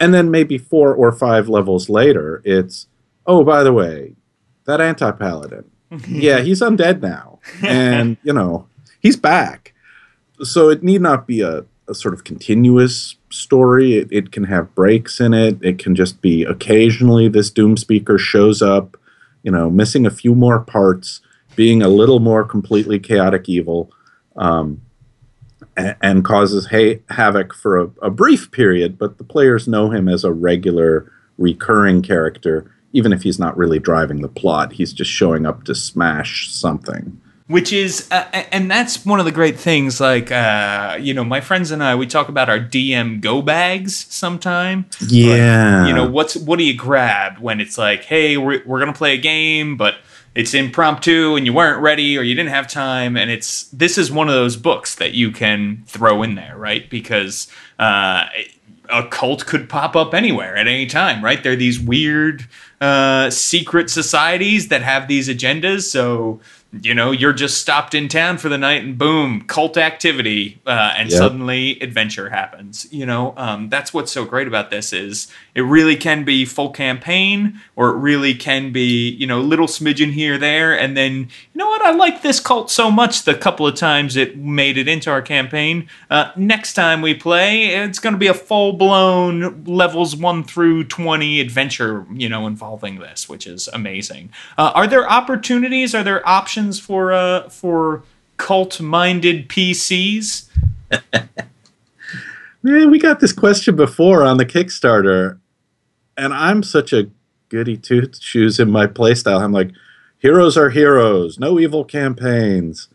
[0.00, 2.86] And then maybe four or five levels later, it's,
[3.26, 4.16] oh, by the way,
[4.64, 5.64] that anti paladin,
[6.08, 7.38] yeah, he's undead now.
[7.62, 8.66] And, you know,
[9.00, 9.74] he's back.
[10.42, 13.96] So it need not be a, a sort of continuous story.
[13.96, 15.58] It, it can have breaks in it.
[15.62, 18.96] It can just be occasionally this Doom Speaker shows up,
[19.42, 21.20] you know, missing a few more parts,
[21.54, 23.90] being a little more completely chaotic evil.
[24.36, 24.82] Um,
[25.76, 30.08] a- and causes ha- havoc for a, a brief period, but the players know him
[30.08, 34.72] as a regular, recurring character, even if he's not really driving the plot.
[34.72, 37.20] He's just showing up to smash something.
[37.48, 41.40] Which is uh, and that's one of the great things like uh, you know my
[41.40, 45.86] friends and i we talk about our dm go bags sometime Yeah.
[45.86, 49.14] you know what's what do you grab when it's like hey we're, we're gonna play
[49.14, 49.96] a game but
[50.34, 54.10] it's impromptu and you weren't ready or you didn't have time and it's this is
[54.10, 58.24] one of those books that you can throw in there right because uh,
[58.90, 62.46] a cult could pop up anywhere at any time right they're these weird
[62.80, 65.84] uh, secret societies that have these agendas.
[65.90, 66.40] So
[66.82, 70.92] you know you're just stopped in town for the night and boom cult activity uh,
[70.96, 71.18] and Yep.
[71.18, 73.34] suddenly adventure happens you know?
[73.36, 77.90] Um, that's what's so great about this is it really can be full campaign or
[77.90, 81.82] it really can be you know little smidgen here there and then you know what
[81.82, 85.22] i like this cult so much the couple of times it made it into our
[85.22, 85.88] campaign.
[86.10, 91.40] Uh, next time we play it's going to be a full-blown levels 1 through 20
[91.40, 94.30] adventure you know involving this which is amazing.
[94.58, 95.94] Uh, are there opportunities?
[95.94, 98.02] Are there options for uh, for
[98.36, 100.48] cult-minded pcs
[102.62, 105.38] Man, we got this question before on the Kickstarter,
[106.16, 107.08] and I'm such a
[107.48, 109.40] goody two shoes in my playstyle.
[109.40, 109.70] I'm like,
[110.18, 112.88] heroes are heroes, no evil campaigns.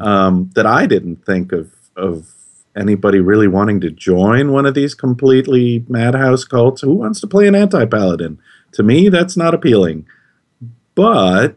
[0.00, 2.34] Um, that I didn't think of of
[2.76, 6.80] anybody really wanting to join one of these completely madhouse cults.
[6.80, 8.40] Who wants to play an anti paladin?
[8.72, 10.04] To me, that's not appealing.
[10.96, 11.56] But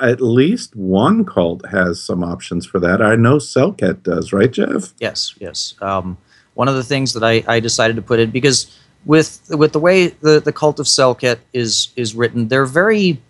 [0.00, 3.02] at least one cult has some options for that.
[3.02, 4.94] I know Selket does, right, Jeff?
[4.98, 5.74] Yes, yes.
[5.80, 6.16] Um,
[6.54, 9.78] one of the things that I, I decided to put in because with with the
[9.78, 13.20] way the, the cult of Selket is is written, they're very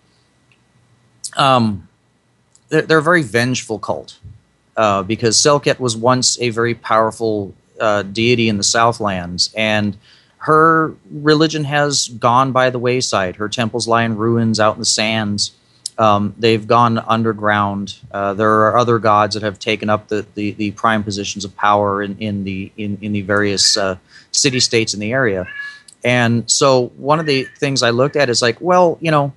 [1.35, 1.87] um,
[2.69, 4.19] they're, they're a very vengeful cult
[4.77, 9.97] uh, because Selket was once a very powerful uh, deity in the Southlands, and
[10.37, 13.37] her religion has gone by the wayside.
[13.37, 15.51] Her temples lie in ruins out in the sands.
[15.97, 17.99] Um, they've gone underground.
[18.11, 21.55] Uh, there are other gods that have taken up the, the, the prime positions of
[21.55, 23.97] power in, in the in, in the various uh,
[24.31, 25.47] city states in the area.
[26.03, 29.33] And so one of the things I looked at is like, well, you know,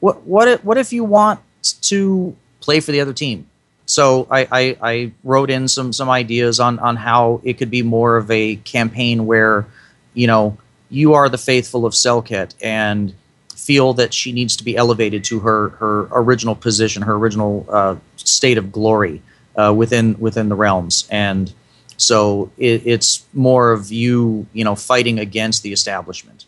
[0.00, 1.40] what what if, what if you want
[1.82, 3.48] to play for the other team?
[3.86, 7.82] So I, I, I wrote in some some ideas on on how it could be
[7.82, 9.66] more of a campaign where,
[10.14, 10.58] you know,
[10.90, 13.14] you are the faithful of Selket and
[13.56, 17.96] feel that she needs to be elevated to her her original position, her original uh,
[18.16, 19.22] state of glory
[19.56, 21.52] uh, within within the realms, and
[21.96, 26.44] so it, it's more of you you know fighting against the establishment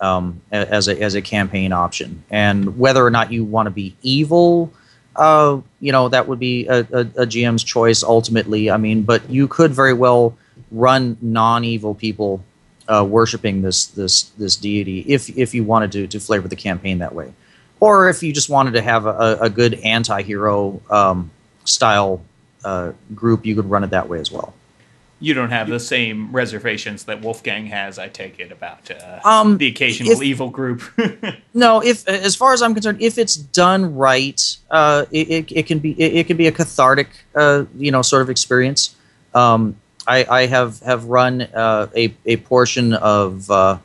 [0.00, 3.96] um, as a as a campaign option, and whether or not you want to be
[4.02, 4.72] evil.
[5.16, 8.70] Uh, you know that would be a, a, a GM's choice ultimately.
[8.70, 10.36] I mean, but you could very well
[10.70, 12.44] run non-evil people
[12.92, 16.98] uh, worshiping this this this deity if if you wanted to to flavor the campaign
[16.98, 17.32] that way,
[17.78, 21.30] or if you just wanted to have a, a good anti-hero um,
[21.64, 22.20] style
[22.64, 24.52] uh, group, you could run it that way as well.
[25.22, 29.58] you don't have the same reservations that Wolfgang has, I take it, about uh, Um,
[29.58, 30.80] the occasional if- evil group.
[31.52, 35.66] No, if as far as I'm concerned, if it's done right, uh, it, it, it
[35.66, 38.94] can be it, it can be a cathartic, uh, you know, sort of experience.
[39.34, 43.78] Um, I, I have have run uh, a a portion of uh,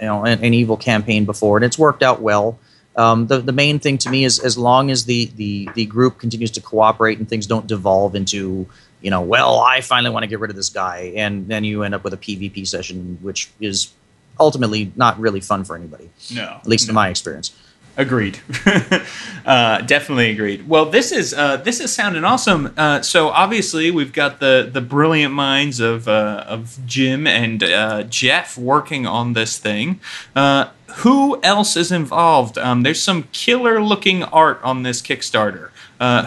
[0.00, 2.58] you know an, an evil campaign before, and it's worked out well.
[2.96, 6.18] Um, the the main thing to me is as long as the the the group
[6.18, 8.66] continues to cooperate and things don't devolve into
[9.00, 11.84] you know, well, I finally want to get rid of this guy, and then you
[11.84, 13.94] end up with a PvP session, which is
[14.38, 17.54] ultimately not really fun for anybody no, at least in my experience.
[18.00, 18.38] Agreed.
[19.44, 20.66] uh, definitely agreed.
[20.66, 22.72] Well, this is uh, this is sounding awesome.
[22.74, 28.04] Uh, so obviously we've got the the brilliant minds of uh, of Jim and uh,
[28.04, 30.00] Jeff working on this thing.
[30.34, 30.70] Uh,
[31.02, 32.56] who else is involved?
[32.56, 35.68] Um, there's some killer looking art on this Kickstarter.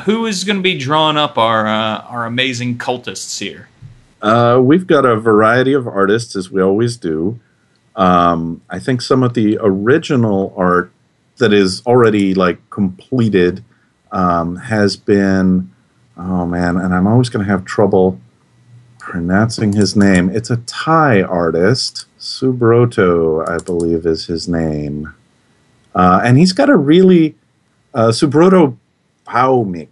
[0.03, 3.67] Who is going to be drawing up our our amazing cultists here?
[4.61, 7.39] We've got a variety of artists, as we always do.
[7.95, 10.91] Um, I think some of the original art
[11.37, 13.63] that is already like completed
[14.11, 15.71] um, has been,
[16.17, 18.19] oh man, and I'm always going to have trouble
[18.99, 20.29] pronouncing his name.
[20.29, 25.13] It's a Thai artist, Subroto, I believe is his name,
[25.95, 27.35] uh, and he's got a really
[27.93, 28.77] uh, Subroto
[29.27, 29.89] Bhaumik.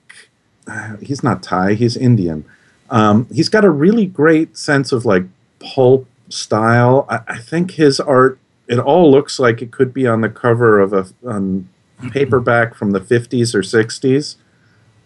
[1.01, 2.45] He's not Thai, he's Indian.
[2.89, 5.23] Um, he's got a really great sense of like
[5.60, 7.06] pulp style.
[7.10, 8.38] I, I think his art,
[8.72, 11.70] it all looks like it could be on the cover of a um,
[12.12, 14.38] paperback from the 50s or 60s,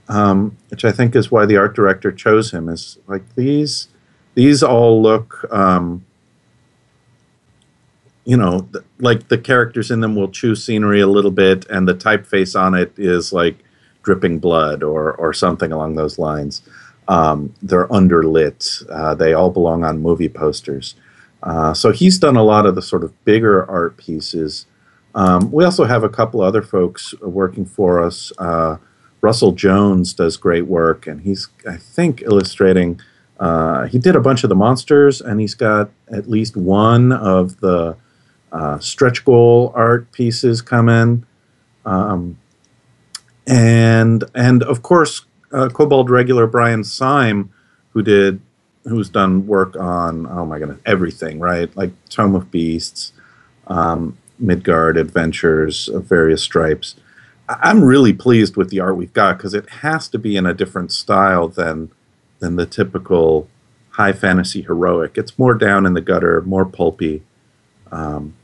[0.07, 2.69] um, which I think is why the art director chose him.
[2.69, 3.87] Is like these,
[4.35, 6.05] these all look, um,
[8.23, 11.87] you know, th- like the characters in them will chew scenery a little bit, and
[11.87, 13.57] the typeface on it is like
[14.03, 16.61] dripping blood or or something along those lines.
[17.07, 18.87] Um, they're underlit.
[18.91, 20.93] Uh, they all belong on movie posters.
[21.45, 24.65] Uh, so he's done a lot of the sort of bigger art pieces.
[25.13, 28.33] Um, we also have a couple other folks working for us.
[28.37, 28.77] Uh,
[29.21, 32.99] Russell Jones does great work, and he's, I think, illustrating.
[33.39, 37.61] Uh, he did a bunch of the monsters, and he's got at least one of
[37.61, 37.95] the
[38.51, 41.25] Uh, stretch goal art pieces come in.
[41.85, 42.37] Um,
[43.45, 47.49] and and of course, uh, Kobold regular Brian Syme,
[47.91, 48.39] who did
[48.85, 53.13] who's done work on oh my goodness everything right like Tome of Beasts,
[53.67, 56.95] um, Midgard Adventures of various stripes.
[57.47, 60.53] I'm really pleased with the art we've got because it has to be in a
[60.53, 61.91] different style than
[62.39, 63.47] than the typical
[63.91, 65.17] high fantasy heroic.
[65.17, 67.23] It's more down in the gutter, more pulpy,
[67.91, 68.35] um,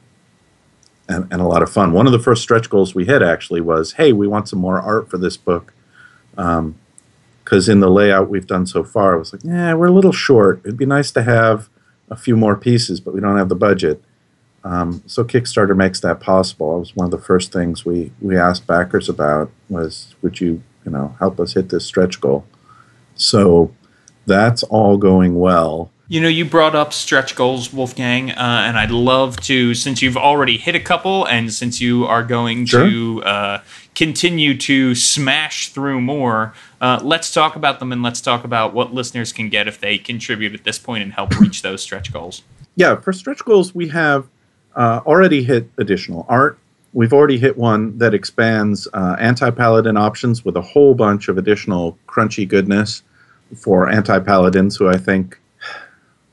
[1.09, 1.91] and, and a lot of fun.
[1.91, 4.79] One of the first stretch goals we hit actually was, hey, we want some more
[4.79, 5.73] art for this book.
[7.51, 10.13] Because in the layout we've done so far, it was like, yeah, we're a little
[10.13, 10.61] short.
[10.63, 11.67] It'd be nice to have
[12.09, 14.01] a few more pieces, but we don't have the budget.
[14.63, 16.77] Um, so Kickstarter makes that possible.
[16.77, 20.63] It was one of the first things we, we asked backers about was, would you,
[20.85, 22.45] you know, help us hit this stretch goal?
[23.15, 23.75] So
[24.25, 25.91] that's all going well.
[26.07, 30.17] You know, you brought up stretch goals, Wolfgang, uh, and I'd love to, since you've
[30.17, 32.85] already hit a couple, and since you are going Sure.
[32.85, 33.61] to uh,
[33.93, 38.93] continue to smash through more, uh, let's talk about them and let's talk about what
[38.93, 42.41] listeners can get if they contribute at this point and help reach those stretch goals.
[42.75, 44.27] yeah, for stretch goals, we have
[44.75, 46.57] uh, already hit additional art.
[46.93, 51.37] We've already hit one that expands uh, anti paladin options with a whole bunch of
[51.37, 53.03] additional crunchy goodness
[53.55, 55.39] for anti paladins, who I think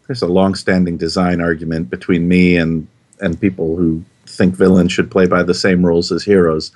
[0.06, 2.88] there's a long standing design argument between me and,
[3.20, 6.72] and people who think villains should play by the same rules as heroes.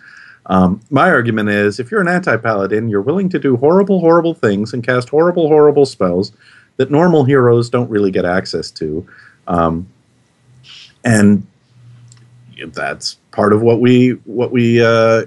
[0.47, 4.35] Um, my argument is if you're an anti paladin, you're willing to do horrible, horrible
[4.35, 6.33] things and cast horrible, horrible spells
[6.77, 9.07] that normal heroes don't really get access to.
[9.47, 9.89] Um,
[11.05, 11.47] and
[12.67, 15.25] that's part of what we what we uh,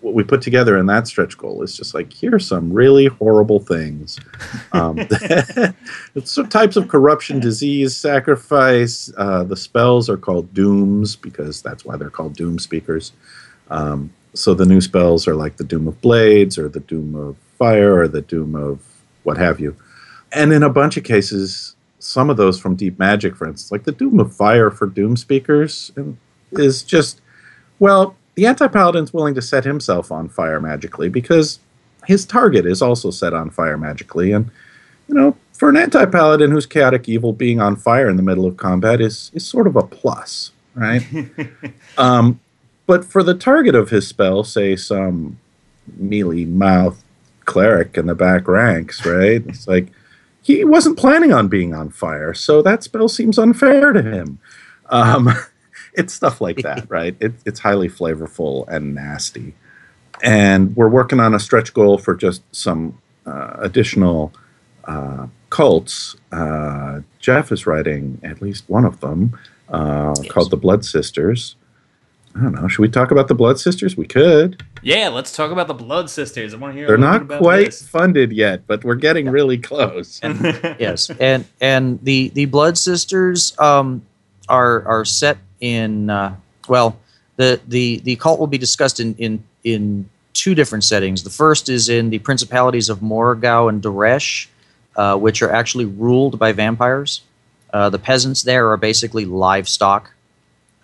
[0.00, 3.60] what we put together in that stretch goal is just like here's some really horrible
[3.60, 4.18] things.
[4.72, 4.98] Um,
[6.24, 9.12] some types of corruption, disease, sacrifice.
[9.16, 13.12] Uh, the spells are called dooms because that's why they're called doom speakers.
[13.70, 17.36] Um, so the new spells are like the doom of blades or the doom of
[17.58, 18.80] fire or the doom of
[19.24, 19.76] what have you.
[20.32, 23.84] And in a bunch of cases, some of those from Deep Magic, for instance, like
[23.84, 25.92] the Doom of Fire for Doom Speakers,
[26.52, 27.20] is just,
[27.78, 31.58] well, the anti paladin's willing to set himself on fire magically because
[32.06, 34.32] his target is also set on fire magically.
[34.32, 34.50] And,
[35.08, 38.46] you know, for an anti paladin who's chaotic evil, being on fire in the middle
[38.46, 41.02] of combat is, is sort of a plus, right?
[41.98, 42.38] um,
[42.88, 45.38] but for the target of his spell, say some
[45.96, 47.04] mealy mouth
[47.44, 49.42] cleric in the back ranks, right?
[49.46, 49.88] It's like
[50.42, 54.38] he wasn't planning on being on fire, so that spell seems unfair to him.
[54.88, 55.28] Um,
[55.94, 57.14] it's stuff like that, right?
[57.20, 59.54] It, it's highly flavorful and nasty.
[60.22, 64.32] And we're working on a stretch goal for just some uh, additional
[64.84, 66.16] uh, cults.
[66.32, 70.32] Uh, Jeff is writing at least one of them uh, Yes.
[70.32, 71.54] called the Blood Sisters.
[72.38, 72.68] I don't know.
[72.68, 73.96] Should we talk about the Blood Sisters?
[73.96, 74.62] We could.
[74.82, 76.54] Yeah, let's talk about the Blood Sisters.
[76.54, 76.86] I want to hear.
[76.86, 77.86] They're little not bit about quite this.
[77.86, 80.20] funded yet, but we're getting really close.
[80.22, 84.02] yes, and and the the Blood Sisters um,
[84.48, 86.36] are are set in uh,
[86.68, 87.00] well
[87.36, 91.24] the the the cult will be discussed in in in two different settings.
[91.24, 94.46] The first is in the principalities of Morgau and Doresh,
[94.94, 97.22] uh, which are actually ruled by vampires.
[97.72, 100.12] Uh, the peasants there are basically livestock.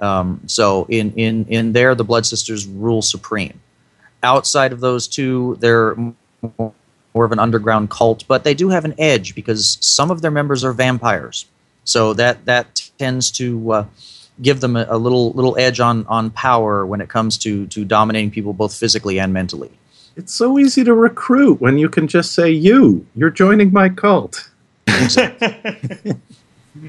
[0.05, 3.61] Um, so in in in there, the Blood Sisters rule supreme.
[4.23, 5.97] Outside of those two, they're
[6.59, 10.31] more of an underground cult, but they do have an edge because some of their
[10.31, 11.47] members are vampires.
[11.85, 13.87] So that that tends to uh,
[14.43, 17.85] give them a, a little little edge on on power when it comes to to
[17.85, 19.71] dominating people both physically and mentally.
[20.17, 24.51] It's so easy to recruit when you can just say, You, you're joining my cult.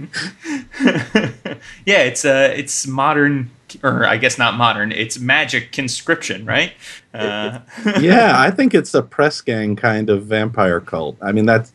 [1.85, 3.51] yeah, it's uh, it's modern,
[3.83, 4.91] or I guess not modern.
[4.91, 6.73] It's magic conscription, right?
[7.13, 7.59] Uh,
[7.99, 11.17] yeah, I think it's a press gang kind of vampire cult.
[11.21, 11.71] I mean, that's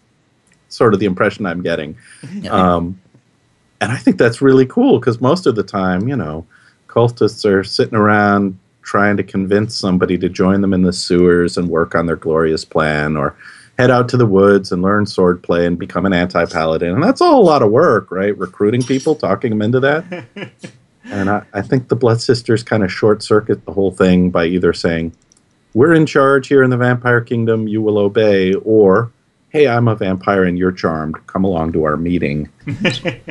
[0.69, 1.97] sort of the impression I'm getting.
[2.51, 3.01] Um,
[3.81, 6.47] and I think that's really cool because most of the time, you know,
[6.89, 11.69] cultists are sitting around trying to convince somebody to join them in the sewers and
[11.69, 13.37] work on their glorious plan or
[13.81, 16.95] head out to the woods and learn swordplay and become an anti paladin.
[16.95, 18.37] And that's all a lot of work, right?
[18.37, 20.27] Recruiting people, talking them into that.
[21.05, 24.45] and I, I think the Blood Sisters kind of short circuit the whole thing by
[24.47, 25.13] either saying,
[25.73, 29.13] we're in charge here in the vampire kingdom, you will obey, or
[29.51, 32.49] hey, I'm a vampire and you're charmed, come along to our meeting.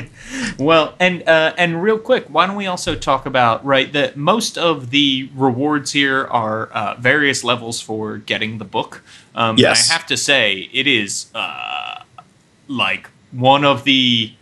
[0.60, 4.58] Well, and uh, and real quick, why don't we also talk about right that most
[4.58, 9.02] of the rewards here are uh, various levels for getting the book.
[9.36, 9.90] Um, Yes.
[9.90, 12.04] I have to say it is uh,
[12.68, 14.34] like one of the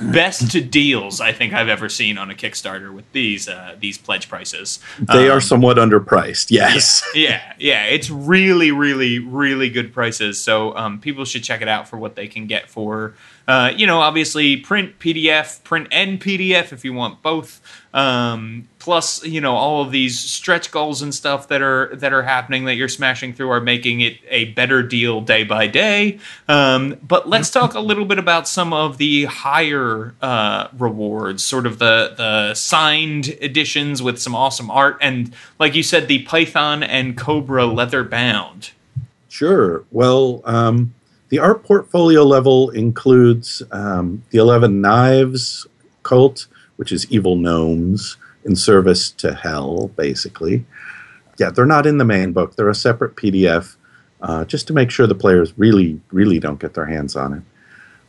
[0.00, 4.28] best deals I think I've ever seen on a Kickstarter with these uh, these pledge
[4.28, 4.78] prices.
[5.00, 6.50] They Um, are somewhat underpriced.
[6.50, 7.02] Yes.
[7.14, 10.40] yeah, yeah, it's really, really, really good prices.
[10.42, 13.14] So um, people should check it out for what they can get for,
[13.48, 17.62] uh, you know, obviously print, PDF, print and PDF if you want both.
[17.94, 22.22] Um, plus, you know, all of these stretch goals and stuff that are that are
[22.22, 26.18] happening that you're smashing through are making it a better deal day by day.
[26.46, 31.64] Um, but let's talk a little bit about some of the higher uh, rewards, sort
[31.64, 36.82] of the the signed editions with some awesome art, and like you said, the Python
[36.82, 38.72] and Cobra leather bound.
[39.30, 39.84] Sure.
[39.90, 40.92] Well, um,
[41.28, 45.66] the art portfolio level includes um, the 11 Knives
[46.02, 50.64] cult, which is evil gnomes in service to hell, basically.
[51.38, 53.76] Yeah, they're not in the main book, they're a separate PDF
[54.20, 57.42] uh, just to make sure the players really, really don't get their hands on it.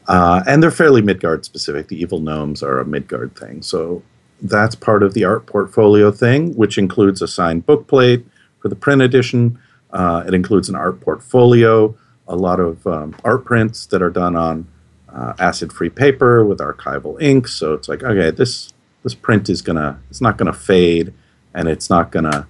[0.07, 1.87] Uh, and they're fairly Midgard specific.
[1.87, 3.61] The evil gnomes are a Midgard thing.
[3.61, 4.01] So
[4.41, 8.25] that's part of the art portfolio thing, which includes a signed book plate
[8.59, 9.59] for the print edition.
[9.91, 11.95] Uh, it includes an art portfolio,
[12.29, 14.67] a lot of um, art prints that are done on
[15.13, 17.47] uh, acid-free paper with archival ink.
[17.47, 18.71] So it's like, okay, this
[19.03, 21.13] this print is gonna, it's not gonna fade,
[21.53, 22.47] and it's not gonna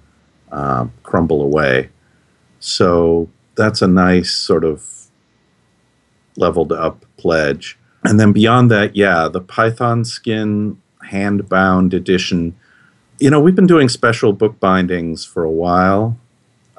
[0.52, 1.90] uh, crumble away.
[2.58, 4.84] So that's a nice sort of
[6.36, 7.78] leveled up pledge.
[8.04, 12.56] And then beyond that, yeah, the Python skin hand bound edition.
[13.18, 16.18] You know, we've been doing special book bindings for a while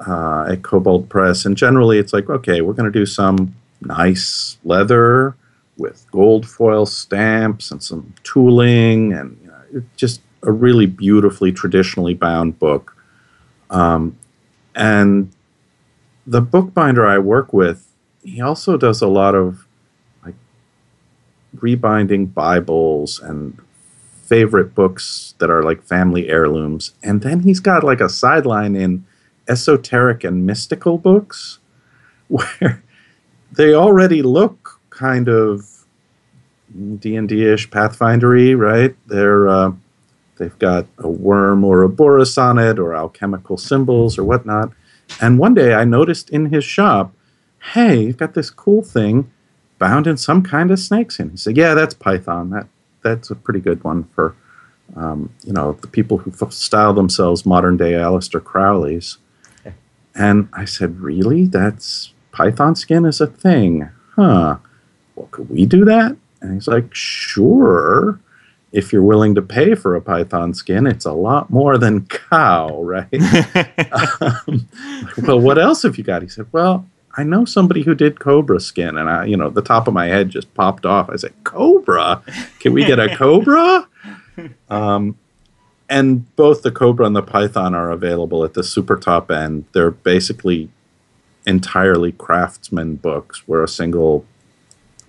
[0.06, 4.58] uh, at Kobold Press, and generally it's like, okay, we're going to do some nice
[4.64, 5.34] leather
[5.76, 12.14] with gold foil stamps and some tooling, and you know, just a really beautifully traditionally
[12.14, 12.96] bound book.
[13.70, 14.18] Um,
[14.74, 15.32] and
[16.26, 17.88] the bookbinder I work with,
[18.22, 19.66] he also does a lot of
[20.24, 20.34] like
[21.60, 23.58] rebinding Bibles and
[24.24, 26.92] favorite books that are like family heirlooms.
[27.02, 29.04] And then he's got like a sideline in
[29.52, 31.58] esoteric and mystical books
[32.28, 32.82] where
[33.52, 35.68] they already look kind of
[36.98, 38.96] D&D-ish Pathfindery, right?
[39.06, 39.72] They're uh,
[40.38, 44.72] they've got an ouroboros on it or alchemical symbols or whatnot.
[45.20, 47.12] And one day I noticed in his shop,
[47.74, 49.30] hey, you've got this cool thing
[49.78, 51.30] bound in some kind of snakeskin.
[51.30, 52.50] He said, yeah, that's Python.
[52.50, 52.66] That
[53.02, 54.34] that's a pretty good one for
[54.96, 59.18] um, you know the people who style themselves modern day Aleister Crowleys.
[60.14, 61.46] And I said, really?
[61.46, 64.58] That's Python skin is a thing, huh?
[65.14, 66.16] Well, could we do that?
[66.40, 68.20] And he's like, sure.
[68.72, 72.82] If you're willing to pay for a Python skin, it's a lot more than cow,
[72.82, 73.06] right?
[74.22, 74.66] um,
[75.26, 76.22] well, what else have you got?
[76.22, 76.86] He said, well,
[77.16, 80.06] I know somebody who did cobra skin, and I, you know, the top of my
[80.06, 81.10] head just popped off.
[81.10, 82.22] I said, "Cobra?
[82.58, 83.86] Can we get a cobra?"
[84.70, 85.18] um,
[85.92, 89.66] and both the cobra and the python are available at the super top end.
[89.72, 90.70] They're basically
[91.46, 94.24] entirely craftsman books, where a single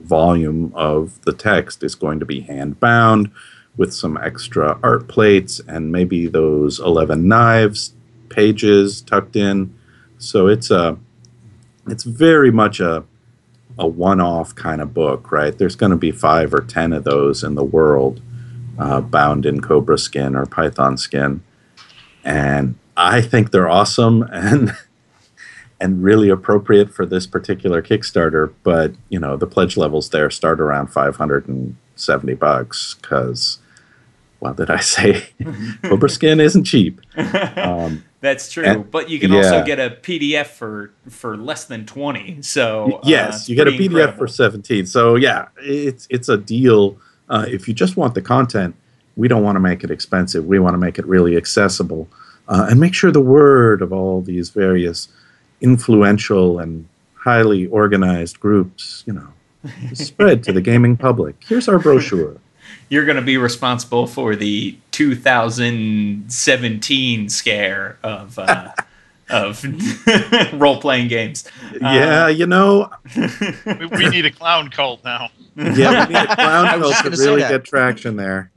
[0.01, 3.31] volume of the text is going to be hand bound
[3.77, 7.93] with some extra art plates and maybe those 11 knives
[8.27, 9.73] pages tucked in.
[10.17, 10.97] So it's a
[11.87, 13.05] it's very much a
[13.79, 15.57] a one-off kind of book, right?
[15.57, 18.21] There's going to be five or ten of those in the world,
[18.77, 21.41] uh, bound in cobra skin or python skin,
[22.23, 24.75] and I think they're awesome and
[25.79, 28.53] and really appropriate for this particular Kickstarter.
[28.63, 33.59] But you know, the pledge levels there start around 570 bucks because.
[34.39, 35.29] Well, did I say
[35.83, 36.99] cobra skin isn't cheap?
[37.15, 39.37] Um, That's true, And- but you can yeah.
[39.37, 42.41] also get a PDF for for less than twenty.
[42.41, 44.17] So uh, yes, it's you get a PDF incredible.
[44.17, 44.85] for 17.
[44.85, 46.97] So yeah, it's it's a deal.
[47.29, 48.75] Uh, if you just want the content,
[49.15, 50.45] we don't want to make it expensive.
[50.45, 52.07] We want to make it really accessible,
[52.47, 55.07] uh, and make sure the word of all these various
[55.61, 59.27] influential and highly organized groups, you know,
[59.93, 61.35] spread to the gaming public.
[61.47, 62.37] Here's our brochure.
[62.89, 68.73] You're going to be responsible for the 2017 scare of uh,
[69.33, 69.63] of
[70.53, 71.49] role playing games.
[71.81, 75.29] yeah, uh, you know, we, we need a clown cult now.
[75.55, 78.51] yeah, we need a clown I cult to really get traction there.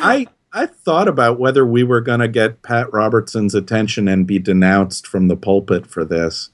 [0.00, 4.38] I I thought about whether we were going to get Pat Robertson's attention and be
[4.38, 6.50] denounced from the pulpit for this.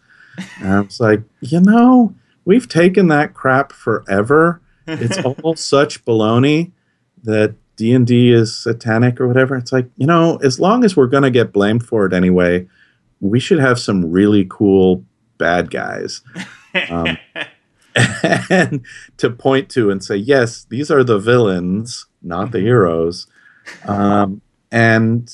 [0.61, 4.61] And I was like, you know, we've taken that crap forever.
[4.87, 6.73] It's all such baloney
[7.23, 9.57] that D and D is satanic or whatever.
[9.57, 12.69] It's like, you know, as long as we're going to get blamed for it anyway,
[13.21, 15.05] we should have some really cool
[15.39, 16.21] bad guys.
[16.91, 17.19] Um,
[18.51, 18.85] and
[19.19, 23.27] to point to and say, yes, these are the villains, not the heroes,
[23.87, 25.31] um, and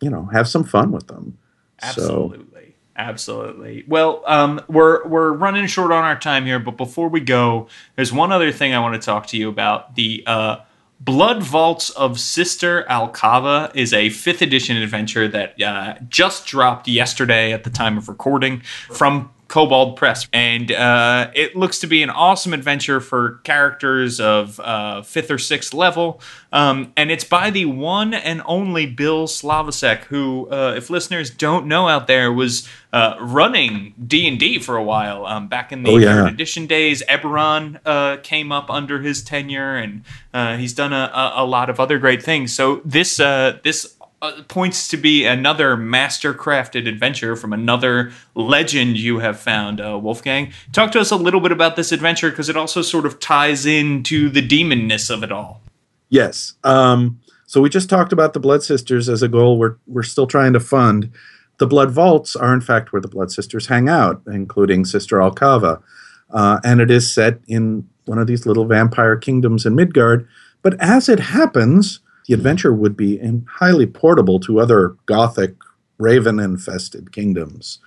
[0.00, 1.38] you know, have some fun with them.
[1.82, 2.46] Absolutely.
[2.48, 2.54] So,
[2.96, 3.84] Absolutely.
[3.88, 7.66] Well, um, we're we're running short on our time here, but before we go,
[7.96, 9.96] there's one other thing I want to talk to you about.
[9.96, 10.58] The uh,
[11.04, 17.52] Blood Vaults of Sister Alkava is a fifth edition adventure that uh, just dropped yesterday
[17.52, 22.10] at the time of recording from Kobold Press, and uh, it looks to be an
[22.10, 26.20] awesome adventure for characters of uh, fifth or sixth level.
[26.52, 31.66] Um, and it's by the one and only Bill Slavicsek, who, uh, if listeners don't
[31.66, 35.24] know out there, was uh, running D and D for a while.
[35.24, 36.26] Um, back in the oh, yeah.
[36.26, 40.02] edition days, Eberron uh, came up under his tenure, and
[40.32, 42.52] uh, he's done a, a, a, lot of other great things.
[42.52, 43.93] So this this
[44.24, 49.98] uh, points to be another master crafted adventure from another legend you have found, uh,
[49.98, 50.50] Wolfgang.
[50.72, 53.66] Talk to us a little bit about this adventure because it also sort of ties
[53.66, 55.60] into the demonness of it all.
[56.08, 56.54] Yes.
[56.64, 60.26] Um, so we just talked about the Blood Sisters as a goal we're, we're still
[60.26, 61.12] trying to fund.
[61.58, 65.82] The Blood Vaults are, in fact, where the Blood Sisters hang out, including Sister Alkava.
[66.30, 70.26] Uh, and it is set in one of these little vampire kingdoms in Midgard.
[70.62, 75.54] But as it happens, the adventure would be highly portable to other Gothic
[75.98, 77.78] raven infested kingdoms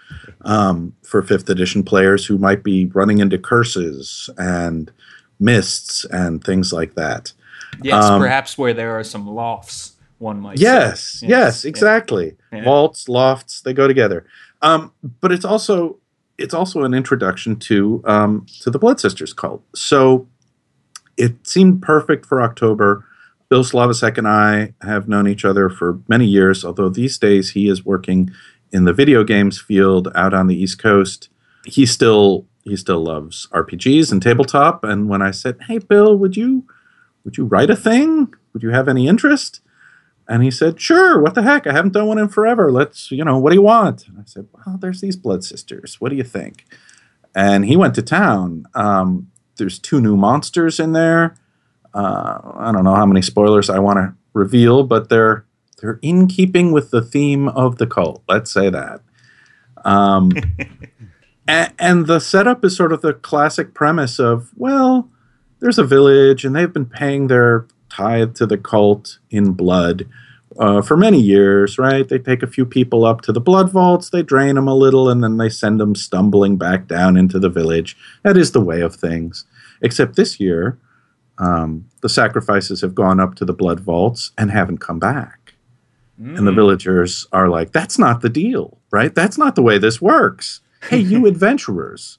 [0.42, 4.92] um, for fifth edition players who might be running into curses and
[5.40, 7.34] mists and things like that.
[7.84, 11.28] Yes, um, perhaps where there are some lofts, one might yes, say.
[11.28, 12.36] Yes, yes, exactly.
[12.52, 12.64] Yeah.
[12.64, 14.26] Vaults, lofts, they go together.
[14.62, 15.98] Um, but it's also
[16.38, 19.64] it's also an introduction to um, to the Blood Sisters cult.
[19.76, 20.28] So
[21.18, 23.06] it seemed perfect for October
[23.50, 27.70] Bill Slavicsek and I have known each other for many years, although these days he
[27.70, 28.30] is working
[28.72, 31.30] in the video games field out on the East Coast.
[31.66, 34.84] He still he still loves RPGs and tabletop.
[34.84, 36.66] And when I said, "Hey, Bill, would you
[37.24, 38.34] would you write a thing?
[38.54, 39.62] Would you have any interest?"
[40.28, 41.22] And he said, "Sure.
[41.22, 41.66] What the heck?
[41.66, 42.70] I haven't done one in forever.
[42.70, 46.02] Let's you know what do you want?" And I said, "Well, there's these Blood Sisters.
[46.02, 46.66] What do you think?"
[47.34, 48.66] And he went to town.
[48.74, 51.36] Um, there's two new monsters in there
[51.94, 55.46] uh, I don't know how many spoilers I want to reveal, but they're
[55.80, 58.24] they're in keeping with the theme of the cult.
[58.28, 59.02] Let's say that.
[59.86, 60.32] Um,
[61.48, 65.10] and, and the setup is sort of the classic premise of well,
[65.60, 70.08] there's a village and they've been paying their tithe to the cult in blood.
[70.58, 72.10] Uh, for many years, right?
[72.10, 75.08] They take a few people up to the blood vaults, they drain them a little,
[75.08, 77.96] and then they send them stumbling back down into the village.
[78.24, 79.46] That is the way of things.
[79.82, 80.80] Except this year,
[81.40, 85.54] um, the sacrifices have gone up to the blood vaults and haven't come back.
[86.22, 86.38] Mm.
[86.38, 86.56] And the mm.
[86.56, 89.14] villagers are like, that's not the deal, right?
[89.14, 90.62] That's not the way this works.
[90.90, 92.18] Hey, you adventurers,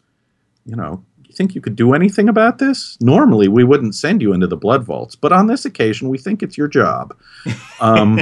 [0.64, 2.96] you know, you think you could do anything about this?
[3.00, 6.42] Normally, we wouldn't send you into the blood vaults, but on this occasion, we think
[6.42, 7.16] it's your job.
[7.80, 8.20] Um,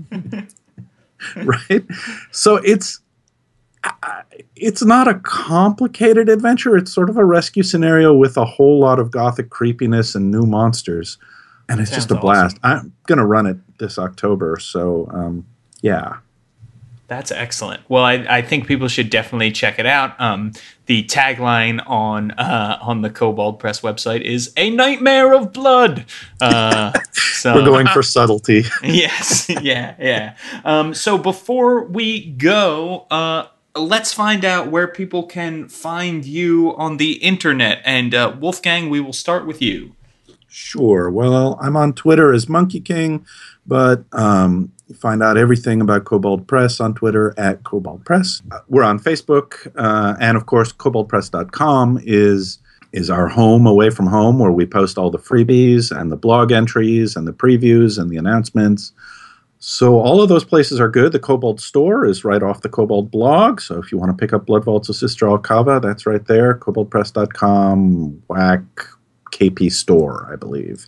[1.36, 1.84] right?
[2.30, 3.00] So it's
[4.56, 6.76] it's not a complicated adventure.
[6.76, 10.46] It's sort of a rescue scenario with a whole lot of gothic creepiness and new
[10.46, 11.18] monsters,
[11.68, 12.58] and it's Sounds just a blast.
[12.62, 12.86] Awesome.
[12.86, 15.46] I'm gonna run it this October, so um,
[15.82, 16.18] yeah.
[17.06, 17.82] That's excellent.
[17.90, 20.18] Well, I, I, think people should definitely check it out.
[20.18, 20.52] Um,
[20.86, 26.06] the tagline on uh, on the Kobold Press website is "A Nightmare of Blood."
[26.40, 28.64] Uh, so we're going for subtlety.
[28.82, 30.36] yes, yeah, yeah.
[30.64, 36.96] Um, so before we go, uh, let's find out where people can find you on
[36.96, 37.82] the internet.
[37.84, 39.94] And uh, Wolfgang, we will start with you.
[40.48, 41.10] Sure.
[41.10, 43.26] Well, I'm on Twitter as Monkey King,
[43.66, 48.40] but um, find out everything about Kobold Press on Twitter at Kobold Press.
[48.68, 52.58] We're on Facebook, uh, and of course, KoboldPress.com is
[52.92, 56.52] is our home away from home, where we post all the freebies and the blog
[56.52, 58.92] entries and the previews and the announcements.
[59.66, 61.12] So all of those places are good.
[61.12, 63.62] The Kobold store is right off the Kobold blog.
[63.62, 66.58] So if you want to pick up Blood Vaults of Sister Alkava, that's right there.
[66.58, 68.60] KoboldPress.com, whack
[69.32, 70.86] KP store, I believe.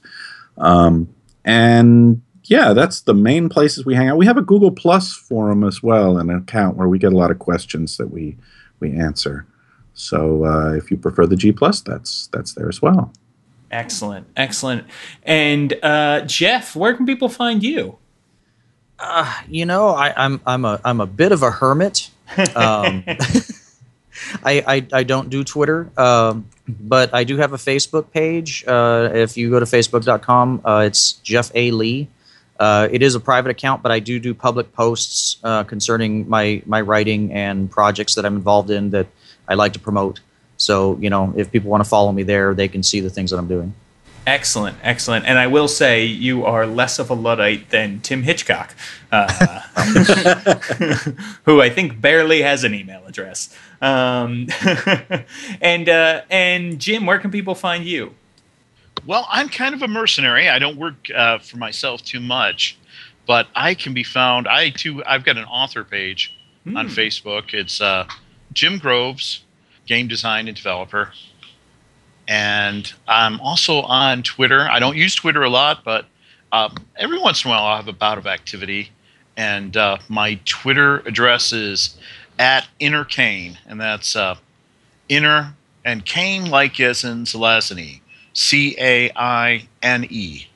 [0.59, 1.09] Um,
[1.43, 4.19] and yeah, that's the main places we hang out.
[4.19, 7.31] We have a Google Plus forum as well, an account where we get a lot
[7.31, 8.37] of questions that we
[8.81, 9.47] we answer.
[9.95, 13.11] So uh, if you prefer the G Plus, that's that's there as well.
[13.71, 14.87] Excellent, excellent.
[15.23, 17.97] And uh, Jeff, where can people find you?
[18.99, 22.11] Uh, you know, I, am I'm, I'm a I'm a bit of a hermit.
[22.55, 23.05] Um,
[24.45, 28.65] I, I, I don't do Twitter, um, but I do have a Facebook page.
[28.67, 32.09] Uh, if you go to facebook.com, uh, it's Jeff A Lee.
[32.59, 36.63] Uh, it is a private account, but I do do public posts uh, concerning my
[36.65, 39.07] my writing and projects that I'm involved in that
[39.47, 40.21] I like to promote.
[40.57, 43.31] So you know, if people want to follow me there, they can see the things
[43.31, 43.75] that I'm doing.
[44.27, 45.25] Excellent, excellent.
[45.25, 48.75] And I will say you are less of a Luddite than Tim Hitchcock,
[49.13, 49.61] uh,
[51.45, 53.57] who I think barely has an email address.
[53.81, 54.49] Um,
[55.61, 58.15] and uh, and Jim, where can people find you?
[59.07, 60.49] Well, I'm kind of a mercenary.
[60.49, 62.77] I don't work uh, for myself too much,
[63.27, 64.49] but I can be found.
[64.49, 65.05] I too.
[65.05, 66.33] I've got an author page
[66.65, 66.77] Hmm.
[66.77, 67.55] on Facebook.
[67.55, 68.09] It's uh,
[68.53, 69.45] Jim Groves,
[69.87, 71.13] game design and developer.
[72.29, 74.69] And I'm also on Twitter.
[74.69, 76.07] I don't use Twitter a lot, but
[76.53, 78.91] um, every once in a while I'll have a bout of activity.
[79.37, 81.97] And uh, my Twitter address is
[82.39, 84.37] at Inner Caine, and that's uh,
[85.09, 85.55] Inner
[85.85, 88.01] and Caine like as in Zelazny,
[88.33, 90.47] C A I N E.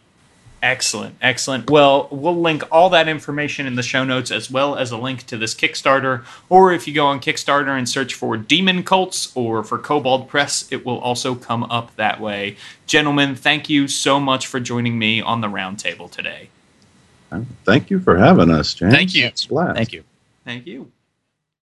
[0.62, 1.70] Excellent, excellent.
[1.70, 5.26] Well, we'll link all that information in the show notes as well as a link
[5.26, 6.24] to this Kickstarter.
[6.50, 10.70] Or if you go on Kickstarter and search for Demon Cults or for Kobold Press,
[10.70, 12.56] it will also come up that way.
[12.86, 16.50] Gentlemen, thank you so much for joining me on the roundtable today.
[17.64, 18.92] Thank you for having us, James.
[18.92, 19.26] Thank you.
[19.26, 19.76] It's a blast.
[19.76, 20.04] Thank you.
[20.44, 20.90] Thank you.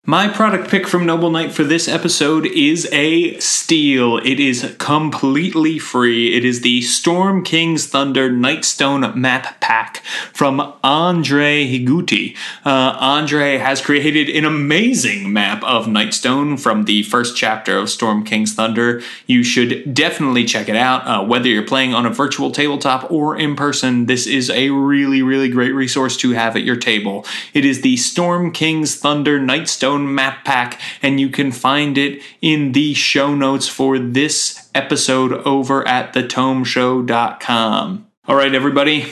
[0.07, 4.17] My product pick from Noble Knight for this episode is a steal.
[4.17, 6.35] It is completely free.
[6.35, 12.37] It is the Storm King's Thunder Nightstone map pack from Andre Higuti.
[12.63, 18.23] Uh, Andre has created an amazing map of Nightstone from the first chapter of Storm
[18.23, 19.01] King's Thunder.
[19.25, 21.07] You should definitely check it out.
[21.07, 25.23] Uh, whether you're playing on a virtual tabletop or in person, this is a really,
[25.23, 27.25] really great resource to have at your table.
[27.55, 32.71] It is the Storm King's Thunder Nightstone map pack, and you can find it in
[32.73, 38.07] the show notes for this episode over at thetomeshow.com.
[38.27, 39.05] All right, everybody.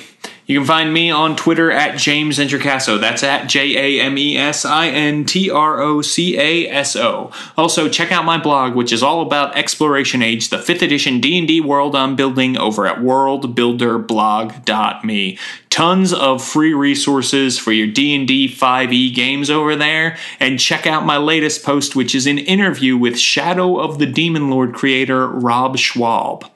[0.53, 3.01] You can find me on Twitter at James Introcaso.
[3.01, 6.95] That's at J A M E S I N T R O C A S
[6.95, 7.31] O.
[7.57, 11.59] Also, check out my blog, which is all about Exploration Age, the 5th edition D&D
[11.61, 15.39] world I'm building over at worldbuilderblog.me.
[15.71, 21.17] Tons of free resources for your D&D 5e games over there, and check out my
[21.17, 26.47] latest post, which is an interview with Shadow of the Demon Lord creator Rob Schwalb.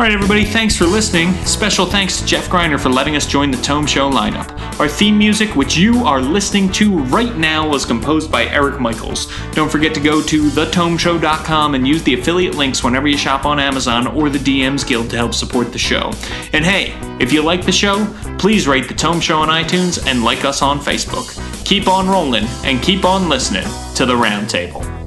[0.00, 1.34] All right, everybody, thanks for listening.
[1.44, 4.50] Special thanks to Jeff Greiner for letting us join the Tome Show lineup.
[4.80, 9.30] Our theme music, which you are listening to right now, was composed by Eric Michaels.
[9.52, 13.60] Don't forget to go to thetomeshow.com and use the affiliate links whenever you shop on
[13.60, 16.10] Amazon or the DMs Guild to help support the show.
[16.54, 18.06] And hey, if you like the show,
[18.38, 21.28] please rate the Tome Show on iTunes and like us on Facebook.
[21.66, 24.99] Keep on rolling and keep on listening to the Roundtable.